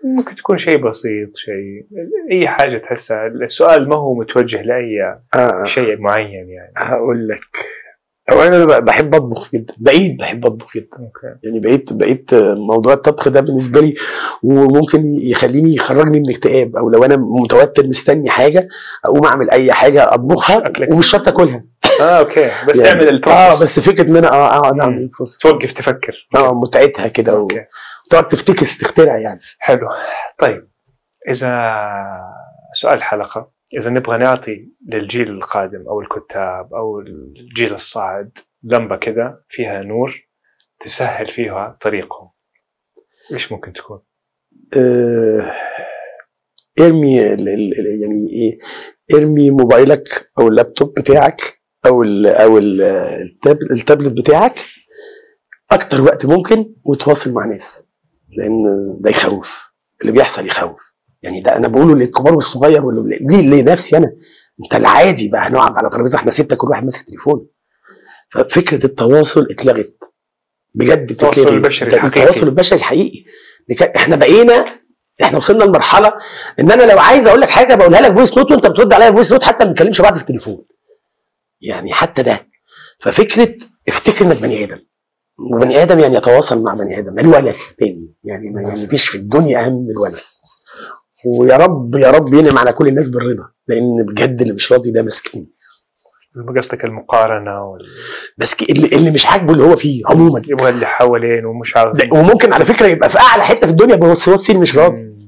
[0.03, 1.87] ممكن تكون شيء بسيط شيء
[2.31, 3.27] أي حاجة تحسها.
[3.27, 5.63] السؤال ما هو متوجه لأي آه.
[5.65, 6.73] شيء معين يعني.
[6.77, 7.68] هقول لك.
[8.33, 10.97] هو أنا ب- بحب أطبخ جدا بقيت بحب أطبخ جدا.
[10.99, 11.39] okay.
[11.43, 12.33] يعني بقيت بقيت
[12.69, 13.95] موضوع الطبخ ده بالنسبة لي
[14.43, 18.67] وممكن يخليني يخرجني من اكتئاب أو لو أنا متوتر مستني حاجة
[19.05, 20.63] أقوم أعمل أي حاجة أطبخها.
[20.91, 21.63] ومش شرط أكلها.
[22.01, 22.49] آه okay.
[22.67, 24.81] بس يعني تعمل آه ال process بس فكرة إن أنا آه آه مم.
[24.81, 26.27] أعمل ال process توقف تفكر.
[26.35, 27.61] آه متعتها كده okay.
[28.07, 29.39] وتقعد تفتكس تخترع يعني.
[29.59, 29.87] حلو.
[30.39, 30.67] طيب
[31.29, 31.53] إذا
[32.73, 39.81] سؤال الحلقة إذا نبغى نعطي للجيل القادم أو الكتاب أو الجيل الصاعد لمبة كذا فيها
[39.81, 40.29] نور
[40.79, 42.29] تسهل فيها طريقهم.
[43.33, 44.01] إيش ممكن تكون؟
[44.77, 45.53] آه
[46.79, 48.59] ارمي يعني إيه
[49.17, 51.41] ارمي موبايلك أو اللابتوب بتاعك
[51.85, 54.59] أو ال أو ال التاب التابلت بتاعك
[55.71, 57.87] أكتر وقت ممكن وتواصل مع ناس
[58.37, 58.63] لأن
[58.99, 59.73] ده يخوف.
[60.01, 60.88] اللي بيحصل يخوف.
[61.21, 62.91] يعني ده أنا بقوله للكبار والصغير
[63.21, 64.11] ليه لنفسي أنا.
[64.63, 67.47] أنت العادي بقى هنقعد على ترابيزة إحنا ستة كل واحد ماسك تليفون.
[68.31, 69.97] ففكرة التواصل اتلغت.
[70.73, 71.47] بجد التواصل.
[71.47, 72.21] البشري الحقيقي.
[72.23, 73.23] التواصل البشري الحقيقي.
[73.95, 74.65] إحنا بقينا
[75.23, 76.13] إحنا وصلنا لمرحلة
[76.59, 79.31] إن أنا لو عايز أقول لك حاجة بقولها لك voice note وأنت بترد عليا voice
[79.31, 80.65] note حتى ما بنتكلمش بعض في التليفون.
[81.61, 82.47] يعني حتى ده.
[82.99, 83.55] ففكرة
[83.87, 84.79] افتكر إنك بني آدم.
[85.53, 87.19] وبني آدم يعني يتواصل مع بني آدم.
[87.19, 88.13] الونس تاني.
[88.23, 90.41] يعني ما يعني مفيش في الدنيا أهم من الونس
[91.25, 95.03] ويا رب يا رب ينعم على كل الناس بالرضا لأن بجد اللي مش راضي ده
[95.03, 95.51] مسكين.
[96.57, 97.87] قصدك المقارنة وال...
[98.37, 100.41] مسكين اللي, اللي مش عاجبه اللي هو فيه عموما.
[100.47, 101.97] يبغى اللي حوالين ومش عارف.
[102.13, 105.05] وممكن على فكرة يبقى في أعلى حتة في الدنيا بس هو السين مش راضي.
[105.05, 105.19] مم.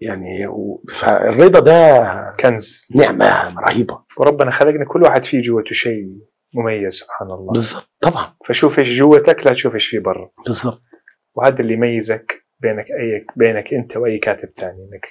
[0.00, 2.86] يعني و- فالرضا ده كنز.
[2.96, 4.04] نعمة رهيبة.
[4.18, 6.04] وربنا خلقنا كل واحد فيه جوته شيء
[6.54, 7.52] مميز سبحان الله.
[7.52, 8.34] بالظبط طبعا.
[8.46, 10.30] فشوف إيش جوتك لا تشوف إيش في برا.
[10.46, 10.82] بالظبط.
[11.34, 12.43] وهذا اللي يميزك.
[12.64, 15.06] بينك أي بينك أنت وأي كاتب ثاني إنك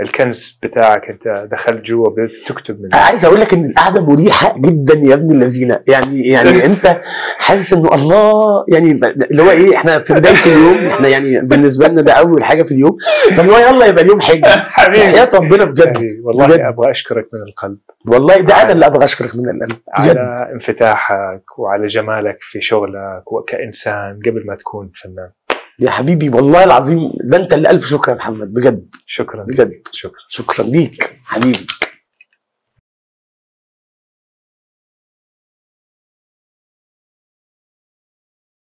[0.00, 2.96] الكنز بتاعك أنت دخلت جوا تكتب منه.
[2.96, 5.76] عايز أقول لك إن القعدة مريحة جدا يا ابن الذين.
[5.88, 7.00] يعني يعني أنت
[7.38, 12.02] حاسس إنه الله يعني اللي هو إيه إحنا في بداية اليوم إحنا يعني بالنسبة لنا
[12.02, 12.96] ده أول حاجة في اليوم.
[13.36, 14.40] فاللي هو يلا يبقى اليوم حلو
[14.78, 14.98] حبيبي.
[15.04, 15.96] حياة ربنا بجد.
[15.96, 16.60] حبيبي، والله بجد.
[16.60, 17.78] أبغى أشكرك من القلب.
[18.08, 19.78] والله ده أنا اللي أبغى أشكرك من القلب.
[19.98, 20.16] بجد.
[20.18, 25.30] على انفتاحك وعلى جمالك في شغلك وكإنسان قبل ما تكون فنان.
[25.78, 28.86] يا حبيبي والله العظيم ده انت اللي ألف شكر يا محمد بجد.
[29.06, 29.42] شكرا.
[29.44, 29.72] بجد.
[29.92, 30.20] شكرا.
[30.28, 31.66] شكرا ليك حبيبي.